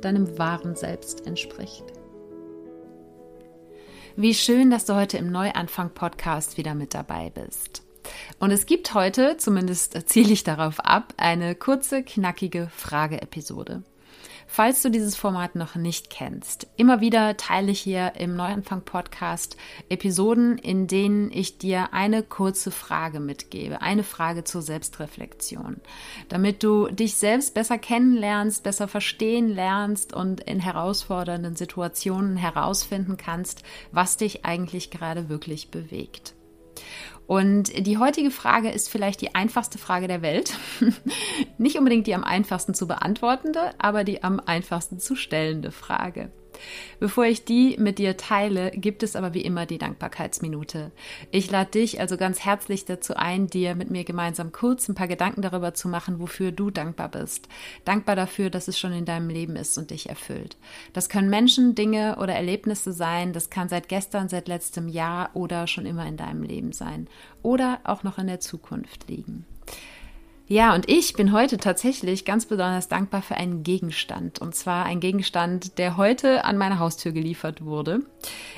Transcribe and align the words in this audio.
deinem 0.00 0.38
wahren 0.38 0.76
Selbst 0.76 1.26
entspricht. 1.26 1.84
Wie 4.16 4.34
schön, 4.34 4.70
dass 4.70 4.84
du 4.84 4.94
heute 4.96 5.16
im 5.18 5.30
Neuanfang-Podcast 5.30 6.56
wieder 6.56 6.74
mit 6.74 6.94
dabei 6.94 7.30
bist. 7.30 7.82
Und 8.38 8.50
es 8.50 8.66
gibt 8.66 8.94
heute, 8.94 9.36
zumindest 9.36 10.08
ziele 10.08 10.32
ich 10.32 10.42
darauf 10.44 10.80
ab, 10.80 11.14
eine 11.16 11.54
kurze, 11.54 12.02
knackige 12.02 12.68
Frage-Episode. 12.74 13.82
Falls 14.50 14.80
du 14.80 14.90
dieses 14.90 15.14
Format 15.14 15.56
noch 15.56 15.74
nicht 15.74 16.08
kennst, 16.08 16.66
immer 16.76 17.02
wieder 17.02 17.36
teile 17.36 17.70
ich 17.70 17.80
hier 17.80 18.14
im 18.16 18.34
Neuanfang 18.34 18.80
Podcast 18.80 19.58
Episoden, 19.90 20.56
in 20.56 20.86
denen 20.86 21.30
ich 21.30 21.58
dir 21.58 21.92
eine 21.92 22.22
kurze 22.22 22.70
Frage 22.70 23.20
mitgebe, 23.20 23.82
eine 23.82 24.02
Frage 24.02 24.44
zur 24.44 24.62
Selbstreflexion, 24.62 25.76
damit 26.30 26.62
du 26.62 26.88
dich 26.88 27.16
selbst 27.16 27.52
besser 27.52 27.76
kennenlernst, 27.76 28.62
besser 28.62 28.88
verstehen 28.88 29.50
lernst 29.50 30.14
und 30.14 30.40
in 30.40 30.60
herausfordernden 30.60 31.54
Situationen 31.54 32.38
herausfinden 32.38 33.18
kannst, 33.18 33.62
was 33.92 34.16
dich 34.16 34.46
eigentlich 34.46 34.90
gerade 34.90 35.28
wirklich 35.28 35.70
bewegt. 35.70 36.34
Und 37.28 37.86
die 37.86 37.98
heutige 37.98 38.30
Frage 38.30 38.70
ist 38.70 38.88
vielleicht 38.88 39.20
die 39.20 39.34
einfachste 39.34 39.76
Frage 39.76 40.08
der 40.08 40.22
Welt. 40.22 40.54
Nicht 41.58 41.76
unbedingt 41.76 42.06
die 42.06 42.14
am 42.14 42.24
einfachsten 42.24 42.72
zu 42.72 42.88
beantwortende, 42.88 43.72
aber 43.76 44.02
die 44.02 44.22
am 44.24 44.40
einfachsten 44.40 44.98
zu 44.98 45.14
stellende 45.14 45.70
Frage. 45.70 46.30
Bevor 47.00 47.24
ich 47.24 47.44
die 47.44 47.76
mit 47.78 47.98
dir 47.98 48.16
teile, 48.16 48.70
gibt 48.70 49.02
es 49.02 49.16
aber 49.16 49.34
wie 49.34 49.42
immer 49.42 49.66
die 49.66 49.78
Dankbarkeitsminute. 49.78 50.92
Ich 51.30 51.50
lade 51.50 51.70
dich 51.70 52.00
also 52.00 52.16
ganz 52.16 52.44
herzlich 52.44 52.84
dazu 52.84 53.16
ein, 53.16 53.46
dir 53.46 53.74
mit 53.74 53.90
mir 53.90 54.04
gemeinsam 54.04 54.52
kurz 54.52 54.88
ein 54.88 54.94
paar 54.94 55.08
Gedanken 55.08 55.42
darüber 55.42 55.74
zu 55.74 55.88
machen, 55.88 56.20
wofür 56.20 56.52
du 56.52 56.70
dankbar 56.70 57.08
bist. 57.08 57.48
Dankbar 57.84 58.16
dafür, 58.16 58.50
dass 58.50 58.68
es 58.68 58.78
schon 58.78 58.92
in 58.92 59.04
deinem 59.04 59.28
Leben 59.28 59.56
ist 59.56 59.78
und 59.78 59.90
dich 59.90 60.08
erfüllt. 60.08 60.56
Das 60.92 61.08
können 61.08 61.30
Menschen, 61.30 61.74
Dinge 61.74 62.16
oder 62.20 62.34
Erlebnisse 62.34 62.92
sein. 62.92 63.32
Das 63.32 63.50
kann 63.50 63.68
seit 63.68 63.88
gestern, 63.88 64.28
seit 64.28 64.48
letztem 64.48 64.88
Jahr 64.88 65.30
oder 65.34 65.66
schon 65.66 65.86
immer 65.86 66.06
in 66.06 66.16
deinem 66.16 66.42
Leben 66.42 66.72
sein. 66.72 67.08
Oder 67.42 67.80
auch 67.84 68.02
noch 68.02 68.18
in 68.18 68.26
der 68.26 68.40
Zukunft 68.40 69.08
liegen. 69.08 69.46
Ja, 70.50 70.74
und 70.74 70.88
ich 70.88 71.12
bin 71.12 71.32
heute 71.32 71.58
tatsächlich 71.58 72.24
ganz 72.24 72.46
besonders 72.46 72.88
dankbar 72.88 73.20
für 73.20 73.34
einen 73.34 73.62
Gegenstand. 73.64 74.38
Und 74.38 74.54
zwar 74.54 74.86
ein 74.86 74.98
Gegenstand, 74.98 75.76
der 75.76 75.98
heute 75.98 76.46
an 76.46 76.56
meine 76.56 76.78
Haustür 76.78 77.12
geliefert 77.12 77.66
wurde. 77.66 78.00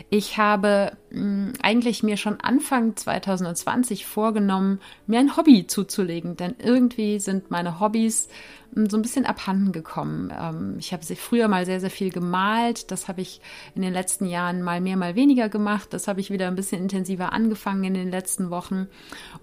Ich 0.08 0.38
habe 0.38 0.92
mh, 1.10 1.20
hm, 1.20 1.52
eigentlich 1.60 2.04
mir 2.04 2.16
schon 2.16 2.40
Anfang 2.40 2.94
2020 2.94 4.06
vorgenommen, 4.06 4.78
mir 5.08 5.18
ein 5.18 5.36
Hobby 5.36 5.66
zuzulegen. 5.66 6.36
Denn 6.36 6.54
irgendwie 6.62 7.18
sind 7.18 7.50
meine 7.50 7.80
Hobbys 7.80 8.28
hm, 8.72 8.88
so 8.88 8.96
ein 8.96 9.02
bisschen 9.02 9.26
abhanden 9.26 9.72
gekommen. 9.72 10.32
Ähm, 10.40 10.76
ich 10.78 10.92
habe 10.92 11.02
früher 11.16 11.48
mal 11.48 11.66
sehr, 11.66 11.80
sehr 11.80 11.90
viel 11.90 12.10
gemalt. 12.10 12.92
Das 12.92 13.08
habe 13.08 13.20
ich 13.20 13.40
in 13.74 13.82
den 13.82 13.92
letzten 13.92 14.26
Jahren 14.26 14.62
mal 14.62 14.80
mehr, 14.80 14.96
mal 14.96 15.16
weniger 15.16 15.48
gemacht. 15.48 15.88
Das 15.90 16.06
habe 16.06 16.20
ich 16.20 16.30
wieder 16.30 16.46
ein 16.46 16.54
bisschen 16.54 16.82
intensiver 16.82 17.32
angefangen 17.32 17.82
in 17.82 17.94
den 17.94 18.12
letzten 18.12 18.50
Wochen. 18.50 18.86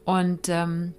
Und 0.06 0.48
ähm, 0.48 0.94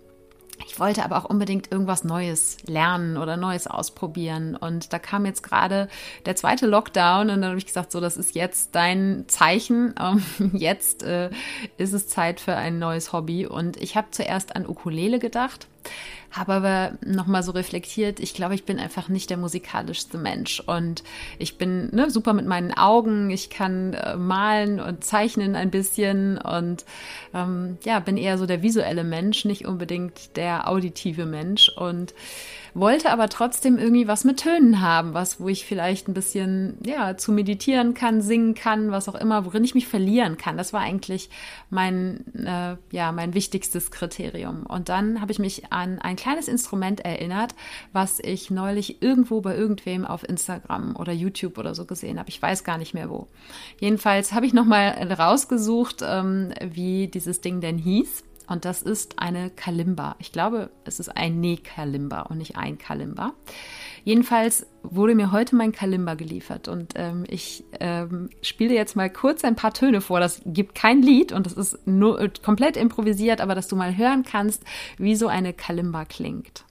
ich 0.67 0.81
wollte 0.81 1.05
aber 1.05 1.17
auch 1.19 1.25
unbedingt 1.25 1.71
irgendwas 1.71 2.05
Neues 2.05 2.57
lernen 2.67 3.17
oder 3.17 3.37
Neues 3.37 3.67
ausprobieren. 3.67 4.57
Und 4.57 4.93
da 4.93 4.99
kam 4.99 5.27
jetzt 5.27 5.43
gerade 5.43 5.89
der 6.27 6.37
zweite 6.37 6.67
Lockdown 6.67 7.31
und 7.31 7.41
dann 7.41 7.51
habe 7.51 7.59
ich 7.59 7.67
gesagt, 7.67 7.93
so, 7.93 8.01
das 8.01 8.17
ist 8.17 8.35
jetzt 8.35 8.75
dein 8.75 9.25
Zeichen. 9.29 9.95
Ähm, 10.09 10.23
jetzt 10.53 11.03
äh, 11.03 11.31
ist 11.77 11.93
es 11.93 12.09
Zeit 12.09 12.41
für 12.41 12.55
ein 12.55 12.79
neues 12.79 13.13
Hobby. 13.13 13.47
Und 13.47 13.77
ich 13.77 13.97
habe 13.97 14.09
zuerst 14.11 14.55
an 14.55 14.67
Ukulele 14.67 15.19
gedacht 15.19 15.67
habe 16.31 16.55
aber 16.55 16.93
nochmal 17.05 17.43
so 17.43 17.53
reflektiert, 17.53 18.21
ich 18.21 18.35
glaube, 18.35 18.55
ich 18.55 18.65
bin 18.65 18.79
einfach 18.79 19.09
nicht 19.09 19.31
der 19.31 19.39
musikalischste 19.39 20.19
Mensch 20.19 20.61
und 20.61 21.03
ich 21.39 21.57
bin 21.57 21.89
ne, 21.95 22.11
super 22.11 22.35
mit 22.35 22.47
meinen 22.47 22.73
Augen, 22.73 23.31
ich 23.31 23.51
kann 23.51 23.95
äh, 23.95 24.17
malen 24.17 24.79
und 24.81 25.05
zeichnen 25.05 25.57
ein 25.57 25.71
bisschen 25.71 26.39
und 26.39 26.85
ähm, 27.35 27.79
ja, 27.85 27.99
bin 28.01 28.17
eher 28.17 28.37
so 28.37 28.47
der 28.47 28.63
visuelle 28.63 29.05
Mensch, 29.05 29.45
nicht 29.45 29.67
unbedingt 29.67 30.37
der 30.37 30.69
auditive 30.69 31.25
Mensch 31.25 31.71
und 31.71 32.15
wollte 32.81 33.11
aber 33.11 33.29
trotzdem 33.29 33.79
irgendwie 33.79 34.09
was 34.09 34.25
mit 34.25 34.41
Tönen 34.41 34.81
haben, 34.81 35.15
was, 35.15 35.41
wo 35.41 35.49
ich 35.49 35.67
vielleicht 35.67 36.09
ein 36.09 36.15
bisschen, 36.15 36.79
ja, 36.85 37.17
zu 37.17 37.33
meditieren 37.33 37.95
kann, 37.95 38.23
singen 38.23 38.55
kann, 38.55 38.91
was 38.91 39.09
auch 39.09 39.15
immer, 39.15 39.45
worin 39.45 39.65
ich 39.65 39.75
mich 39.75 39.89
verlieren 39.89 40.37
kann. 40.37 40.57
Das 40.57 40.73
war 40.73 40.81
eigentlich 40.81 41.31
mein, 41.71 42.25
äh, 42.37 42.77
ja, 42.91 43.13
mein 43.13 43.35
wichtigstes 43.35 43.91
Kriterium. 43.91 44.67
Und 44.67 44.89
dann 44.89 45.21
habe 45.21 45.33
ich 45.33 45.39
mich 45.39 45.73
an 45.73 45.99
ein 45.99 46.17
kleines 46.17 46.49
Instrument 46.49 47.01
erinnert, 47.01 47.55
was 47.93 48.21
ich 48.21 48.51
neulich 48.51 49.03
irgendwo 49.03 49.41
bei 49.41 49.57
irgendwem 49.57 50.05
auf 50.05 50.29
Instagram 50.29 50.97
oder 50.97 51.13
YouTube 51.13 51.59
oder 51.59 51.75
so 51.75 51.85
gesehen 51.85 52.19
habe. 52.19 52.29
Ich 52.29 52.41
weiß 52.41 52.65
gar 52.65 52.79
nicht 52.79 52.95
mehr 52.95 53.11
wo. 53.11 53.29
Jedenfalls 53.81 54.33
habe 54.33 54.47
ich 54.47 54.55
nochmal 54.55 54.91
rausgesucht, 55.13 56.03
ähm, 56.03 56.53
wie 56.63 57.09
dieses 57.09 57.41
Ding 57.41 57.61
denn 57.61 57.79
hieß. 57.79 58.25
Und 58.49 58.65
das 58.65 58.83
ist 58.83 59.19
eine 59.19 59.51
Kalimba. 59.51 60.17
Ich 60.19 60.33
glaube, 60.33 60.71
es 60.85 61.01
ist 61.01 61.15
ein 61.15 61.41
Ne-Kalimba 61.41 62.23
und 62.23 62.39
nicht 62.39 62.57
ein 62.57 62.79
Kalimba. 62.79 63.35
Jedenfalls 64.05 64.67
wurde 64.83 65.15
mir 65.15 65.33
heute 65.33 65.55
mein 65.55 65.73
Kalimba 65.73 66.15
geliefert 66.15 66.67
und 66.67 66.95
ähm, 66.97 67.25
ich 67.29 67.65
ähm, 67.79 68.31
spiele 68.41 68.75
jetzt 68.75 68.97
mal 68.97 69.11
kurz 69.11 69.45
ein 69.45 69.55
paar 69.55 69.75
Töne 69.75 70.01
vor. 70.01 70.19
Das 70.19 70.41
gibt 70.47 70.75
kein 70.75 71.03
Lied 71.03 71.33
und 71.33 71.45
das 71.45 71.53
ist 71.53 71.87
nur 71.87 72.21
äh, 72.21 72.31
komplett 72.43 72.77
improvisiert, 72.77 73.41
aber 73.41 73.55
dass 73.55 73.69
du 73.69 73.77
mal 73.77 73.97
hören 73.97 74.23
kannst, 74.23 74.63
wie 74.97 75.15
so 75.15 75.29
eine 75.29 75.53
Kalimba 75.53 76.07
klingt. 76.07 76.65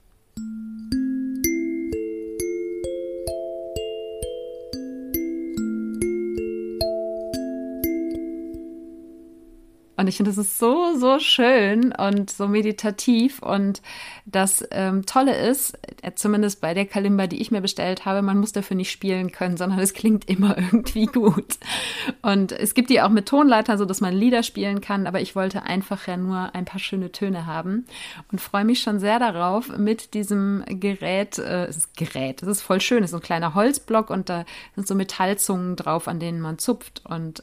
Und 9.98 10.06
ich 10.06 10.16
finde, 10.16 10.30
das 10.30 10.38
ist 10.38 10.60
so, 10.60 10.94
so 10.96 11.18
schön 11.18 11.92
und 11.92 12.30
so 12.30 12.46
meditativ. 12.46 13.42
Und 13.42 13.82
das 14.26 14.64
ähm, 14.70 15.04
Tolle 15.06 15.36
ist, 15.36 15.76
äh, 16.02 16.12
zumindest 16.14 16.60
bei 16.60 16.72
der 16.72 16.86
Kalimba, 16.86 17.26
die 17.26 17.40
ich 17.40 17.50
mir 17.50 17.60
bestellt 17.60 18.04
habe, 18.04 18.22
man 18.22 18.38
muss 18.38 18.52
dafür 18.52 18.76
nicht 18.76 18.92
spielen 18.92 19.32
können, 19.32 19.56
sondern 19.56 19.80
es 19.80 19.94
klingt 19.94 20.30
immer 20.30 20.56
irgendwie 20.58 21.06
gut. 21.06 21.56
Und 22.22 22.52
es 22.52 22.74
gibt 22.74 22.90
die 22.90 23.02
auch 23.02 23.08
mit 23.08 23.26
Tonleiter, 23.26 23.76
so 23.76 23.84
dass 23.84 24.00
man 24.00 24.14
Lieder 24.14 24.44
spielen 24.44 24.80
kann. 24.80 25.08
Aber 25.08 25.20
ich 25.20 25.34
wollte 25.34 25.64
einfach 25.64 26.06
ja 26.06 26.16
nur 26.16 26.54
ein 26.54 26.64
paar 26.64 26.78
schöne 26.78 27.10
Töne 27.10 27.46
haben 27.46 27.84
und 28.30 28.40
freue 28.40 28.64
mich 28.64 28.80
schon 28.80 29.00
sehr 29.00 29.18
darauf, 29.18 29.76
mit 29.78 30.14
diesem 30.14 30.62
Gerät, 30.68 31.38
äh, 31.38 31.64
es 31.64 31.76
ist 31.76 31.96
Gerät, 31.96 32.40
es 32.40 32.48
ist 32.48 32.62
voll 32.62 32.80
schön, 32.80 33.02
es 33.02 33.10
ist 33.10 33.16
ein 33.16 33.20
kleiner 33.20 33.56
Holzblock 33.56 34.10
und 34.10 34.28
da 34.28 34.44
sind 34.76 34.86
so 34.86 34.94
Metallzungen 34.94 35.74
drauf, 35.74 36.06
an 36.06 36.20
denen 36.20 36.40
man 36.40 36.60
zupft. 36.60 37.02
Und 37.04 37.42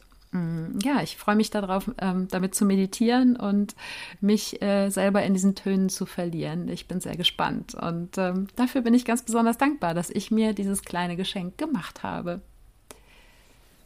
ja, 0.83 1.01
ich 1.01 1.17
freue 1.17 1.35
mich 1.35 1.49
darauf, 1.49 1.89
ähm, 1.99 2.27
damit 2.29 2.55
zu 2.55 2.65
meditieren 2.65 3.35
und 3.35 3.75
mich 4.21 4.61
äh, 4.61 4.89
selber 4.89 5.23
in 5.23 5.33
diesen 5.33 5.55
Tönen 5.55 5.89
zu 5.89 6.05
verlieren. 6.05 6.67
Ich 6.67 6.87
bin 6.87 6.99
sehr 6.99 7.15
gespannt 7.15 7.75
und 7.75 8.17
ähm, 8.17 8.47
dafür 8.55 8.81
bin 8.81 8.93
ich 8.93 9.05
ganz 9.05 9.23
besonders 9.23 9.57
dankbar, 9.57 9.93
dass 9.93 10.09
ich 10.09 10.31
mir 10.31 10.53
dieses 10.53 10.81
kleine 10.81 11.15
Geschenk 11.15 11.57
gemacht 11.57 12.03
habe. 12.03 12.41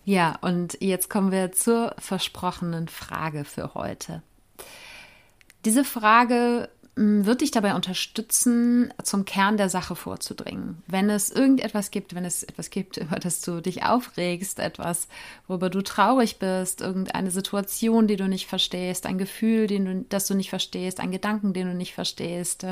Ja, 0.05 0.37
und 0.41 0.77
jetzt 0.81 1.09
kommen 1.09 1.31
wir 1.31 1.51
zur 1.51 1.93
versprochenen 1.99 2.87
Frage 2.87 3.43
für 3.43 3.73
heute. 3.75 4.23
Diese 5.65 5.83
Frage 5.83 6.69
wird 7.01 7.39
dich 7.39 7.51
dabei 7.51 7.75
unterstützen, 7.75 8.93
zum 9.03 9.23
Kern 9.23 9.55
der 9.55 9.69
Sache 9.69 9.95
vorzudringen. 9.95 10.83
Wenn 10.85 11.09
es 11.09 11.31
irgendetwas 11.31 11.91
gibt, 11.91 12.13
wenn 12.13 12.25
es 12.25 12.43
etwas 12.43 12.71
gibt, 12.71 12.97
über 12.97 13.17
das 13.17 13.39
du 13.39 13.61
dich 13.61 13.83
aufregst, 13.83 14.59
etwas, 14.59 15.07
worüber 15.47 15.69
du 15.69 15.81
traurig 15.81 16.39
bist, 16.39 16.81
irgendeine 16.81 17.31
Situation, 17.31 18.07
die 18.07 18.17
du 18.17 18.27
nicht 18.27 18.47
verstehst, 18.47 19.05
ein 19.05 19.17
Gefühl, 19.17 19.67
den 19.67 19.85
du, 19.85 20.05
das 20.09 20.27
du 20.27 20.33
nicht 20.33 20.49
verstehst, 20.49 20.99
ein 20.99 21.11
Gedanken, 21.11 21.53
den 21.53 21.67
du 21.67 21.73
nicht 21.73 21.93
verstehst, 21.93 22.65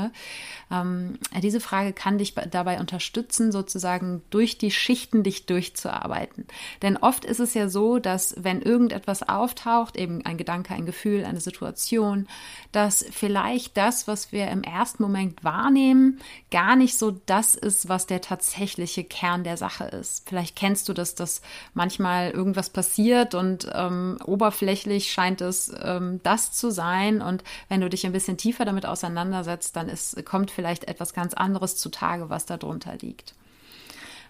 ähm, 0.72 1.20
diese 1.42 1.62
Frage 1.62 1.94
kann 1.94 2.18
dich 2.18 2.36
dabei 2.36 2.82
unterstützen, 2.82 3.54
sozusagen 3.54 4.22
durch 4.30 4.58
die 4.58 4.72
Schichten 4.72 5.24
dich 5.24 5.46
durchzuarbeiten. 5.46 6.46
Denn 6.82 6.98
oft 6.98 7.24
ist 7.24 7.40
es 7.40 7.54
ja 7.54 7.70
so, 7.70 8.00
dass 8.00 8.36
wenn 8.38 8.62
irgendetwas 8.62 9.24
auftaucht, 9.28 9.96
eben 9.96 10.26
ein 10.26 10.38
Gedanke, 10.38 10.74
ein 10.74 10.86
Gefühl, 10.86 11.24
eine 11.24 11.40
Situation, 11.40 12.28
dass 12.74 13.06
vielleicht 13.12 13.78
das, 13.78 14.08
was 14.08 14.17
was 14.18 14.32
wir 14.32 14.48
im 14.48 14.64
ersten 14.64 15.04
Moment 15.04 15.44
wahrnehmen, 15.44 16.20
gar 16.50 16.76
nicht 16.76 16.98
so 16.98 17.12
das 17.12 17.54
ist, 17.54 17.88
was 17.88 18.08
der 18.08 18.20
tatsächliche 18.20 19.04
Kern 19.04 19.44
der 19.44 19.58
Sache 19.58 19.84
ist. 19.84 20.28
Vielleicht 20.28 20.56
kennst 20.56 20.90
du 20.90 20.94
das, 20.94 21.14
dass 21.14 21.44
manchmal 21.76 22.32
irgendwas 22.32 22.72
passiert 22.72 23.36
und 23.36 23.70
ähm, 23.72 24.18
oberflächlich 24.26 25.12
scheint 25.12 25.42
es 25.42 25.72
ähm, 25.84 26.20
das 26.24 26.52
zu 26.52 26.72
sein. 26.72 27.22
Und 27.22 27.44
wenn 27.70 27.80
du 27.80 27.90
dich 27.90 28.08
ein 28.08 28.12
bisschen 28.12 28.38
tiefer 28.38 28.66
damit 28.66 28.88
auseinandersetzt, 28.88 29.76
dann 29.76 29.88
ist, 29.88 30.26
kommt 30.26 30.50
vielleicht 30.50 30.86
etwas 30.86 31.14
ganz 31.14 31.36
anderes 31.36 31.78
zutage, 31.78 32.32
was 32.32 32.48
darunter 32.48 32.96
liegt 33.00 33.36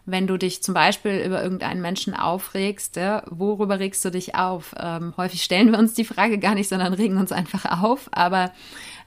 wenn 0.08 0.26
du 0.26 0.38
dich 0.38 0.64
zum 0.64 0.74
Beispiel 0.74 1.20
über 1.20 1.44
irgendeinen 1.44 1.82
Menschen 1.82 2.16
aufregst, 2.16 2.96
ja, 2.96 3.24
worüber 3.30 3.78
regst 3.78 4.04
du 4.06 4.10
dich 4.10 4.36
auf? 4.36 4.74
Ähm, 4.80 5.14
häufig 5.18 5.44
stellen 5.44 5.72
wir 5.72 5.78
uns 5.78 5.94
die 5.94 6.06
Frage 6.06 6.40
gar 6.40 6.56
nicht, 6.56 6.70
sondern 6.70 6.94
regen 6.94 7.18
uns 7.18 7.34
einfach 7.34 7.84
auf. 7.84 8.10
Aber 8.12 8.52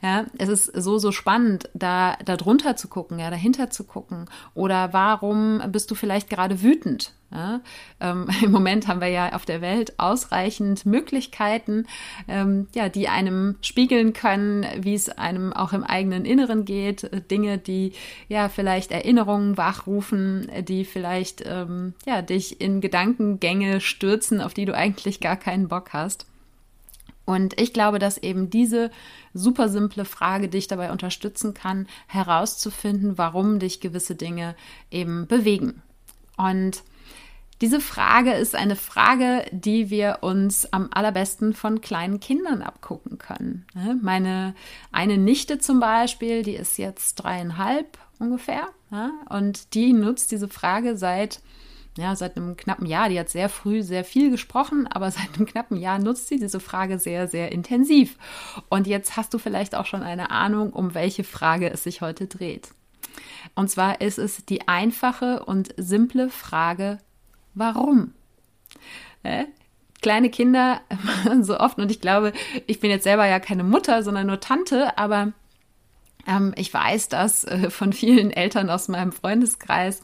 ja, 0.03 0.25
es 0.37 0.47
ist 0.47 0.65
so, 0.65 0.99
so 0.99 1.11
spannend, 1.11 1.69
da, 1.73 2.15
da 2.23 2.37
drunter 2.37 2.75
zu 2.75 2.87
gucken, 2.87 3.17
ja, 3.17 3.31
dahinter 3.31 3.71
zu 3.71 3.83
gucken. 3.83 4.29
Oder 4.53 4.93
warum 4.93 5.61
bist 5.71 5.89
du 5.89 5.95
vielleicht 5.95 6.29
gerade 6.29 6.61
wütend? 6.61 7.13
Ja, 7.31 7.61
ähm, 7.99 8.27
Im 8.43 8.51
Moment 8.51 8.87
haben 8.87 8.99
wir 8.99 9.07
ja 9.07 9.33
auf 9.33 9.45
der 9.45 9.61
Welt 9.61 9.97
ausreichend 9.97 10.85
Möglichkeiten, 10.85 11.85
ähm, 12.27 12.67
ja, 12.75 12.89
die 12.89 13.07
einem 13.07 13.55
spiegeln 13.61 14.13
können, 14.13 14.65
wie 14.77 14.93
es 14.93 15.09
einem 15.09 15.53
auch 15.53 15.71
im 15.71 15.83
eigenen 15.83 16.25
Inneren 16.25 16.65
geht. 16.65 17.09
Dinge, 17.31 17.57
die 17.57 17.93
ja 18.27 18.49
vielleicht 18.49 18.91
Erinnerungen 18.91 19.57
wachrufen, 19.57 20.51
die 20.67 20.83
vielleicht 20.83 21.43
ähm, 21.45 21.93
ja 22.05 22.21
dich 22.21 22.59
in 22.59 22.81
Gedankengänge 22.81 23.79
stürzen, 23.79 24.41
auf 24.41 24.53
die 24.53 24.65
du 24.65 24.75
eigentlich 24.75 25.19
gar 25.21 25.37
keinen 25.37 25.69
Bock 25.69 25.93
hast. 25.93 26.25
Und 27.23 27.59
ich 27.61 27.71
glaube, 27.71 27.99
dass 27.99 28.17
eben 28.17 28.49
diese 28.49 28.91
super 29.33 29.69
simple 29.69 30.03
Frage 30.03 30.49
dich 30.49 30.67
dabei 30.67 30.91
unterstützen 30.91 31.53
kann, 31.53 31.87
herauszufinden, 32.07 33.17
warum 33.17 33.59
dich 33.59 33.79
gewisse 33.79 34.15
Dinge 34.15 34.55
eben 34.89 35.27
bewegen. 35.27 35.81
Und 36.35 36.83
diese 37.61 37.79
Frage 37.79 38.33
ist 38.33 38.55
eine 38.55 38.75
Frage, 38.75 39.45
die 39.51 39.89
wir 39.89 40.19
uns 40.21 40.71
am 40.73 40.89
allerbesten 40.91 41.53
von 41.53 41.79
kleinen 41.81 42.19
Kindern 42.19 42.61
abgucken 42.61 43.17
können. 43.17 43.65
Ne? 43.75 43.99
Meine 44.01 44.55
eine 44.91 45.17
Nichte 45.17 45.59
zum 45.59 45.79
Beispiel, 45.79 46.43
die 46.43 46.55
ist 46.55 46.77
jetzt 46.77 47.15
dreieinhalb 47.15 47.97
ungefähr, 48.19 48.69
und 49.29 49.73
die 49.73 49.93
nutzt 49.93 50.31
diese 50.31 50.49
Frage 50.49 50.97
seit 50.97 51.39
ja, 51.97 52.15
seit 52.15 52.37
einem 52.37 52.55
knappen 52.55 52.85
Jahr. 52.85 53.09
Die 53.09 53.19
hat 53.19 53.29
sehr 53.29 53.49
früh 53.49 53.83
sehr 53.83 54.05
viel 54.05 54.31
gesprochen, 54.31 54.87
aber 54.87 55.11
seit 55.11 55.35
einem 55.35 55.45
knappen 55.45 55.77
Jahr 55.77 55.99
nutzt 55.99 56.27
sie 56.27 56.39
diese 56.39 56.59
Frage 56.59 56.99
sehr, 56.99 57.27
sehr 57.27 57.51
intensiv. 57.51 58.17
Und 58.69 58.87
jetzt 58.87 59.17
hast 59.17 59.33
du 59.33 59.37
vielleicht 59.37 59.75
auch 59.75 59.85
schon 59.85 60.01
eine 60.01 60.31
Ahnung, 60.31 60.71
um 60.71 60.93
welche 60.93 61.23
Frage 61.23 61.69
es 61.69 61.83
sich 61.83 62.01
heute 62.01 62.27
dreht. 62.27 62.69
Und 63.55 63.69
zwar 63.69 63.99
ist 63.99 64.19
es 64.19 64.45
die 64.45 64.69
einfache 64.69 65.43
und 65.43 65.73
simple 65.75 66.29
Frage, 66.29 66.99
warum? 67.53 68.13
Äh? 69.23 69.45
Kleine 70.01 70.29
Kinder 70.29 70.81
so 71.41 71.59
oft, 71.59 71.77
und 71.77 71.91
ich 71.91 72.01
glaube, 72.01 72.33
ich 72.65 72.79
bin 72.79 72.89
jetzt 72.89 73.03
selber 73.03 73.27
ja 73.27 73.39
keine 73.39 73.63
Mutter, 73.63 74.01
sondern 74.03 74.27
nur 74.27 74.39
Tante, 74.39 74.97
aber 74.97 75.33
ähm, 76.27 76.53
ich 76.55 76.73
weiß 76.73 77.09
das 77.09 77.43
äh, 77.45 77.69
von 77.69 77.93
vielen 77.93 78.31
Eltern 78.31 78.69
aus 78.69 78.87
meinem 78.87 79.11
Freundeskreis 79.11 80.01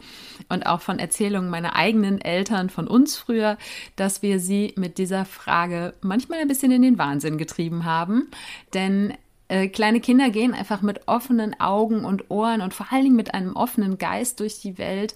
und 0.50 0.66
auch 0.66 0.82
von 0.82 1.00
Erzählungen 1.00 1.50
meiner 1.50 1.76
eigenen 1.76 2.22
Eltern 2.22 2.70
von 2.70 2.88
uns 2.88 3.18
früher, 3.18 3.58
dass 3.96 4.22
wir 4.22 4.40
sie 4.40 4.74
mit 4.78 4.98
dieser 4.98 5.26
Frage 5.26 5.94
manchmal 6.02 6.40
ein 6.40 6.48
bisschen 6.48 6.72
in 6.72 6.82
den 6.82 6.98
Wahnsinn 6.98 7.38
getrieben 7.38 7.86
haben. 7.86 8.30
Denn 8.74 9.14
äh, 9.50 9.68
kleine 9.68 10.02
Kinder 10.02 10.30
gehen 10.30 10.54
einfach 10.54 10.82
mit 10.82 11.08
offenen 11.08 11.60
Augen 11.60 12.04
und 12.04 12.30
Ohren 12.30 12.62
und 12.62 12.74
vor 12.74 12.88
allen 12.92 13.04
Dingen 13.04 13.16
mit 13.16 13.34
einem 13.34 13.56
offenen 13.56 13.98
Geist 13.98 14.40
durch 14.40 14.60
die 14.60 14.78
Welt 14.78 15.16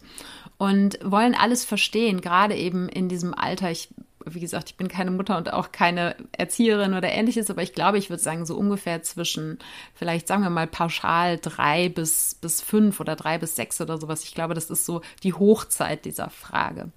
und 0.62 1.00
wollen 1.04 1.34
alles 1.34 1.66
verstehen, 1.66 2.22
gerade 2.22 2.56
eben 2.56 2.88
in 2.88 3.10
diesem 3.10 3.34
Alter. 3.34 3.72
Ich 3.72 3.90
wie 4.28 4.40
gesagt, 4.40 4.70
ich 4.70 4.78
bin 4.78 4.88
keine 4.88 5.10
Mutter 5.10 5.36
und 5.36 5.52
auch 5.52 5.72
keine 5.72 6.16
Erzieherin 6.34 6.94
oder 6.94 7.10
ähnliches, 7.10 7.50
aber 7.50 7.64
ich 7.64 7.74
glaube, 7.74 7.98
ich 7.98 8.12
würde 8.12 8.22
sagen, 8.22 8.46
so 8.46 8.56
ungefähr 8.56 9.02
zwischen, 9.02 9.58
vielleicht 9.96 10.28
sagen 10.28 10.44
wir 10.44 10.52
mal 10.52 10.68
pauschal 10.68 11.40
drei 11.42 11.90
bis, 11.90 12.36
bis 12.36 12.62
fünf 12.62 13.00
oder 13.00 13.16
drei 13.16 13.40
bis 13.40 13.56
sechs 13.56 13.82
oder 13.82 13.98
sowas. 13.98 14.24
Ich 14.24 14.36
glaube, 14.36 14.54
das 14.54 14.70
ist 14.70 14.86
so 14.86 15.02
die 15.24 15.34
Hochzeit 15.34 16.06
dieser 16.06 16.30
Frage. 16.30 16.92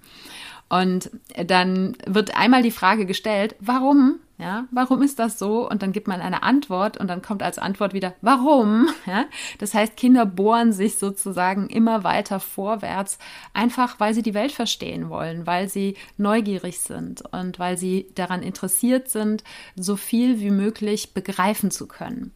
Und 0.69 1.09
dann 1.43 1.97
wird 2.05 2.37
einmal 2.37 2.61
die 2.61 2.69
Frage 2.69 3.07
gestellt, 3.07 3.55
warum? 3.59 4.19
Ja, 4.37 4.65
warum 4.71 5.01
ist 5.01 5.19
das 5.19 5.39
so? 5.39 5.69
Und 5.69 5.81
dann 5.81 5.93
gibt 5.93 6.09
man 6.09 6.19
eine 6.19 6.43
Antwort 6.43 6.97
und 6.97 7.07
dann 7.07 7.21
kommt 7.21 7.41
als 7.41 7.57
Antwort 7.57 7.93
wieder, 7.93 8.13
warum? 8.21 8.89
Ja, 9.05 9.25
das 9.59 9.73
heißt, 9.75 9.97
Kinder 9.97 10.25
bohren 10.25 10.73
sich 10.73 10.97
sozusagen 10.97 11.67
immer 11.69 12.03
weiter 12.03 12.39
vorwärts, 12.39 13.19
einfach 13.53 13.99
weil 13.99 14.15
sie 14.15 14.23
die 14.23 14.33
Welt 14.33 14.51
verstehen 14.51 15.09
wollen, 15.09 15.45
weil 15.45 15.69
sie 15.69 15.95
neugierig 16.17 16.79
sind 16.79 17.21
und 17.31 17.59
weil 17.59 17.77
sie 17.77 18.07
daran 18.15 18.41
interessiert 18.41 19.09
sind, 19.09 19.43
so 19.75 19.95
viel 19.95 20.39
wie 20.39 20.49
möglich 20.49 21.13
begreifen 21.13 21.69
zu 21.69 21.87
können. 21.87 22.33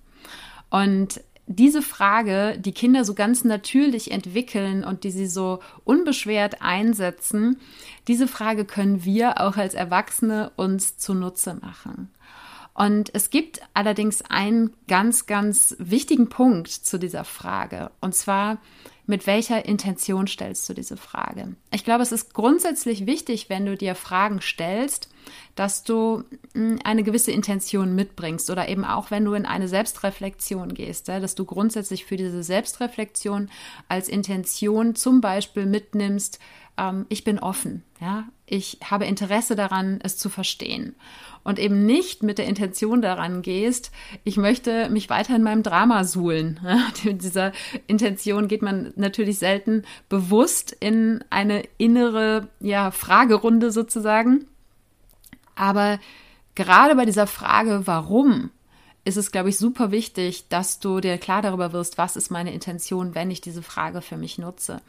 Und 0.69 1.21
diese 1.51 1.81
Frage, 1.81 2.59
die 2.59 2.73
Kinder 2.73 3.03
so 3.03 3.15
ganz 3.15 3.43
natürlich 3.43 4.11
entwickeln 4.11 4.83
und 4.83 5.03
die 5.03 5.09
sie 5.09 5.25
so 5.25 5.61
unbeschwert 5.83 6.61
einsetzen, 6.61 7.59
diese 8.07 8.27
Frage 8.27 8.65
können 8.65 9.03
wir 9.03 9.41
auch 9.41 9.57
als 9.57 9.73
Erwachsene 9.73 10.51
uns 10.57 10.99
zunutze 10.99 11.55
machen. 11.55 12.11
Und 12.75 13.09
es 13.15 13.31
gibt 13.31 13.61
allerdings 13.73 14.21
einen 14.21 14.73
ganz, 14.87 15.25
ganz 15.25 15.75
wichtigen 15.79 16.29
Punkt 16.29 16.69
zu 16.69 16.99
dieser 16.99 17.23
Frage. 17.23 17.89
Und 17.99 18.13
zwar, 18.13 18.59
mit 19.07 19.25
welcher 19.25 19.65
Intention 19.65 20.27
stellst 20.27 20.69
du 20.69 20.75
diese 20.75 20.97
Frage? 20.97 21.55
Ich 21.71 21.83
glaube, 21.83 22.03
es 22.03 22.11
ist 22.11 22.35
grundsätzlich 22.35 23.07
wichtig, 23.07 23.49
wenn 23.49 23.65
du 23.65 23.75
dir 23.75 23.95
Fragen 23.95 24.39
stellst, 24.39 25.09
dass 25.55 25.83
du 25.83 26.23
hm, 26.53 26.79
eine 26.83 27.03
gewisse 27.03 27.31
Intention 27.31 27.95
mitbringst 27.95 28.49
oder 28.49 28.69
eben 28.69 28.85
auch, 28.85 29.11
wenn 29.11 29.25
du 29.25 29.33
in 29.33 29.45
eine 29.45 29.67
Selbstreflexion 29.67 30.73
gehst, 30.73 31.07
dass 31.07 31.35
du 31.35 31.45
grundsätzlich 31.45 32.05
für 32.05 32.17
diese 32.17 32.43
Selbstreflexion 32.43 33.49
als 33.87 34.07
Intention 34.07 34.95
zum 34.95 35.21
Beispiel 35.21 35.65
mitnimmst, 35.65 36.39
ähm, 36.77 37.05
ich 37.09 37.23
bin 37.23 37.39
offen, 37.39 37.83
ja, 37.99 38.27
ich 38.45 38.79
habe 38.83 39.05
Interesse 39.05 39.55
daran, 39.55 39.99
es 40.01 40.17
zu 40.17 40.29
verstehen 40.29 40.95
und 41.43 41.59
eben 41.59 41.85
nicht 41.85 42.23
mit 42.23 42.37
der 42.37 42.45
Intention 42.45 43.01
daran 43.01 43.41
gehst, 43.41 43.91
ich 44.23 44.37
möchte 44.37 44.89
mich 44.89 45.09
weiter 45.09 45.35
in 45.35 45.43
meinem 45.43 45.63
Drama 45.63 46.03
suhlen. 46.03 46.59
mit 47.03 47.23
dieser 47.23 47.51
Intention 47.87 48.47
geht 48.47 48.61
man 48.61 48.93
natürlich 48.95 49.39
selten 49.39 49.83
bewusst 50.09 50.75
in 50.79 51.23
eine 51.29 51.63
innere 51.77 52.47
ja, 52.59 52.91
Fragerunde 52.91 53.71
sozusagen. 53.71 54.45
Aber 55.59 55.99
gerade 56.55 56.95
bei 56.95 57.05
dieser 57.05 57.27
Frage, 57.27 57.81
warum, 57.83 58.49
ist 59.03 59.17
es, 59.17 59.31
glaube 59.31 59.49
ich, 59.49 59.57
super 59.57 59.91
wichtig, 59.91 60.47
dass 60.49 60.79
du 60.79 60.99
dir 60.99 61.17
klar 61.17 61.41
darüber 61.41 61.73
wirst, 61.73 61.97
was 61.97 62.15
ist 62.15 62.31
meine 62.31 62.53
Intention, 62.53 63.15
wenn 63.15 63.31
ich 63.31 63.41
diese 63.41 63.61
Frage 63.61 64.01
für 64.01 64.15
mich 64.15 64.37
nutze. 64.37 64.81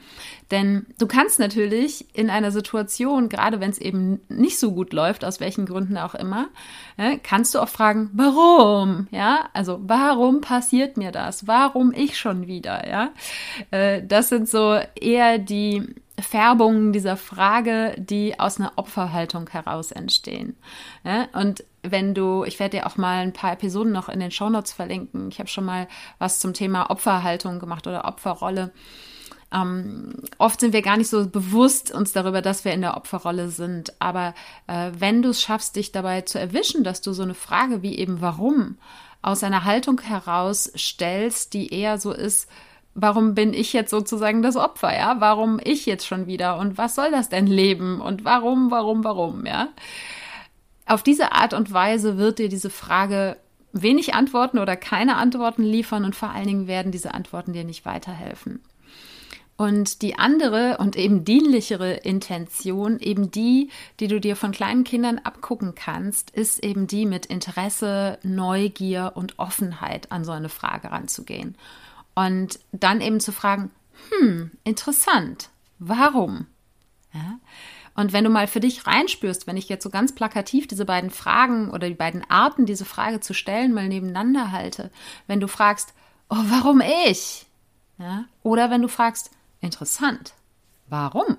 Denn 0.50 0.86
du 0.98 1.06
kannst 1.06 1.40
natürlich 1.40 2.06
in 2.14 2.28
einer 2.28 2.52
Situation, 2.52 3.28
gerade 3.28 3.60
wenn 3.60 3.70
es 3.70 3.78
eben 3.78 4.20
nicht 4.28 4.58
so 4.58 4.72
gut 4.72 4.92
läuft, 4.92 5.24
aus 5.24 5.40
welchen 5.40 5.66
Gründen 5.66 5.96
auch 5.96 6.14
immer, 6.14 6.48
kannst 7.22 7.54
du 7.54 7.60
auch 7.60 7.68
fragen, 7.68 8.10
warum? 8.12 9.08
Ja, 9.10 9.48
also 9.54 9.80
warum 9.82 10.40
passiert 10.40 10.96
mir 10.96 11.12
das? 11.12 11.46
Warum 11.46 11.92
ich 11.92 12.18
schon 12.18 12.46
wieder? 12.46 12.88
Ja, 12.88 13.10
äh, 13.70 14.02
das 14.06 14.28
sind 14.28 14.48
so 14.48 14.78
eher 15.00 15.38
die 15.38 15.94
Färbungen 16.22 16.92
dieser 16.92 17.16
Frage, 17.16 17.94
die 17.98 18.38
aus 18.38 18.58
einer 18.58 18.72
Opferhaltung 18.76 19.48
heraus 19.48 19.92
entstehen. 19.92 20.56
Ja, 21.04 21.28
und 21.32 21.64
wenn 21.82 22.14
du, 22.14 22.44
ich 22.44 22.58
werde 22.58 22.78
dir 22.78 22.86
auch 22.86 22.96
mal 22.96 23.18
ein 23.18 23.32
paar 23.32 23.52
Episoden 23.52 23.92
noch 23.92 24.08
in 24.08 24.20
den 24.20 24.30
Shownotes 24.30 24.72
verlinken. 24.72 25.28
Ich 25.30 25.38
habe 25.38 25.48
schon 25.48 25.64
mal 25.64 25.88
was 26.18 26.38
zum 26.38 26.54
Thema 26.54 26.90
Opferhaltung 26.90 27.58
gemacht 27.58 27.86
oder 27.86 28.04
Opferrolle. 28.04 28.72
Ähm, 29.52 30.14
oft 30.38 30.60
sind 30.60 30.72
wir 30.72 30.82
gar 30.82 30.96
nicht 30.96 31.08
so 31.08 31.28
bewusst 31.28 31.90
uns 31.90 32.12
darüber, 32.12 32.42
dass 32.42 32.64
wir 32.64 32.72
in 32.72 32.82
der 32.82 32.96
Opferrolle 32.96 33.48
sind. 33.48 34.00
Aber 34.00 34.34
äh, 34.66 34.92
wenn 34.98 35.22
du 35.22 35.30
es 35.30 35.42
schaffst, 35.42 35.76
dich 35.76 35.92
dabei 35.92 36.22
zu 36.22 36.38
erwischen, 36.38 36.84
dass 36.84 37.00
du 37.00 37.12
so 37.12 37.22
eine 37.22 37.34
Frage 37.34 37.82
wie 37.82 37.98
eben 37.98 38.20
warum 38.20 38.78
aus 39.22 39.42
einer 39.42 39.64
Haltung 39.64 40.00
heraus 40.00 40.72
stellst, 40.76 41.52
die 41.52 41.74
eher 41.74 41.98
so 41.98 42.12
ist, 42.12 42.48
warum 42.94 43.34
bin 43.34 43.54
ich 43.54 43.72
jetzt 43.72 43.90
sozusagen 43.90 44.42
das 44.42 44.56
Opfer, 44.56 44.94
ja? 44.96 45.16
Warum 45.20 45.60
ich 45.62 45.86
jetzt 45.86 46.06
schon 46.06 46.26
wieder? 46.26 46.58
Und 46.58 46.78
was 46.78 46.94
soll 46.94 47.10
das 47.10 47.28
denn 47.28 47.46
leben? 47.46 48.00
Und 48.00 48.24
warum, 48.24 48.70
warum, 48.70 49.04
warum, 49.04 49.46
ja? 49.46 49.68
Auf 50.86 51.02
diese 51.02 51.32
Art 51.32 51.54
und 51.54 51.72
Weise 51.72 52.18
wird 52.18 52.38
dir 52.38 52.48
diese 52.48 52.70
Frage 52.70 53.36
wenig 53.72 54.14
Antworten 54.14 54.58
oder 54.58 54.76
keine 54.76 55.16
Antworten 55.16 55.62
liefern 55.62 56.04
und 56.04 56.16
vor 56.16 56.30
allen 56.30 56.46
Dingen 56.46 56.66
werden 56.66 56.90
diese 56.90 57.14
Antworten 57.14 57.52
dir 57.52 57.64
nicht 57.64 57.84
weiterhelfen. 57.84 58.60
Und 59.56 60.00
die 60.00 60.18
andere 60.18 60.78
und 60.78 60.96
eben 60.96 61.26
dienlichere 61.26 61.92
Intention, 61.92 62.98
eben 62.98 63.30
die, 63.30 63.68
die 64.00 64.08
du 64.08 64.18
dir 64.18 64.34
von 64.34 64.52
kleinen 64.52 64.84
Kindern 64.84 65.18
abgucken 65.18 65.74
kannst, 65.74 66.30
ist 66.30 66.64
eben 66.64 66.86
die 66.86 67.04
mit 67.04 67.26
Interesse, 67.26 68.18
Neugier 68.22 69.12
und 69.16 69.38
Offenheit 69.38 70.10
an 70.10 70.24
so 70.24 70.32
eine 70.32 70.48
Frage 70.48 70.90
ranzugehen. 70.90 71.56
Und 72.26 72.58
dann 72.72 73.00
eben 73.00 73.20
zu 73.20 73.32
fragen, 73.32 73.70
hm, 74.10 74.50
interessant, 74.64 75.50
warum? 75.78 76.46
Ja? 77.12 77.38
Und 77.94 78.12
wenn 78.12 78.24
du 78.24 78.30
mal 78.30 78.46
für 78.46 78.60
dich 78.60 78.86
reinspürst, 78.86 79.46
wenn 79.46 79.56
ich 79.56 79.68
jetzt 79.68 79.82
so 79.82 79.90
ganz 79.90 80.14
plakativ 80.14 80.66
diese 80.66 80.84
beiden 80.84 81.10
Fragen 81.10 81.70
oder 81.70 81.88
die 81.88 81.94
beiden 81.94 82.28
Arten, 82.30 82.66
diese 82.66 82.84
Frage 82.84 83.20
zu 83.20 83.34
stellen, 83.34 83.74
mal 83.74 83.88
nebeneinander 83.88 84.52
halte, 84.52 84.90
wenn 85.26 85.40
du 85.40 85.48
fragst, 85.48 85.92
oh, 86.28 86.36
warum 86.46 86.80
ich? 86.80 87.46
Ja? 87.98 88.24
Oder 88.42 88.70
wenn 88.70 88.82
du 88.82 88.88
fragst, 88.88 89.30
Interessant. 89.60 90.32
Warum? 90.88 91.36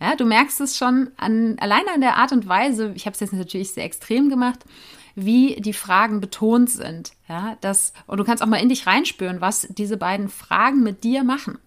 Ja, 0.00 0.16
du 0.16 0.24
merkst 0.24 0.60
es 0.60 0.76
schon 0.76 1.12
an, 1.16 1.56
allein 1.60 1.86
an 1.94 2.00
der 2.00 2.16
Art 2.16 2.32
und 2.32 2.48
Weise, 2.48 2.92
ich 2.96 3.06
habe 3.06 3.14
es 3.14 3.20
jetzt 3.20 3.32
natürlich 3.32 3.70
sehr 3.70 3.84
extrem 3.84 4.28
gemacht, 4.28 4.64
wie 5.14 5.56
die 5.60 5.72
Fragen 5.72 6.20
betont 6.20 6.70
sind. 6.70 7.12
Ja, 7.28 7.56
das, 7.60 7.92
und 8.06 8.18
du 8.18 8.24
kannst 8.24 8.42
auch 8.42 8.48
mal 8.48 8.62
in 8.62 8.68
dich 8.68 8.86
reinspüren, 8.86 9.40
was 9.40 9.66
diese 9.70 9.96
beiden 9.96 10.28
Fragen 10.28 10.82
mit 10.82 11.04
dir 11.04 11.24
machen. 11.24 11.58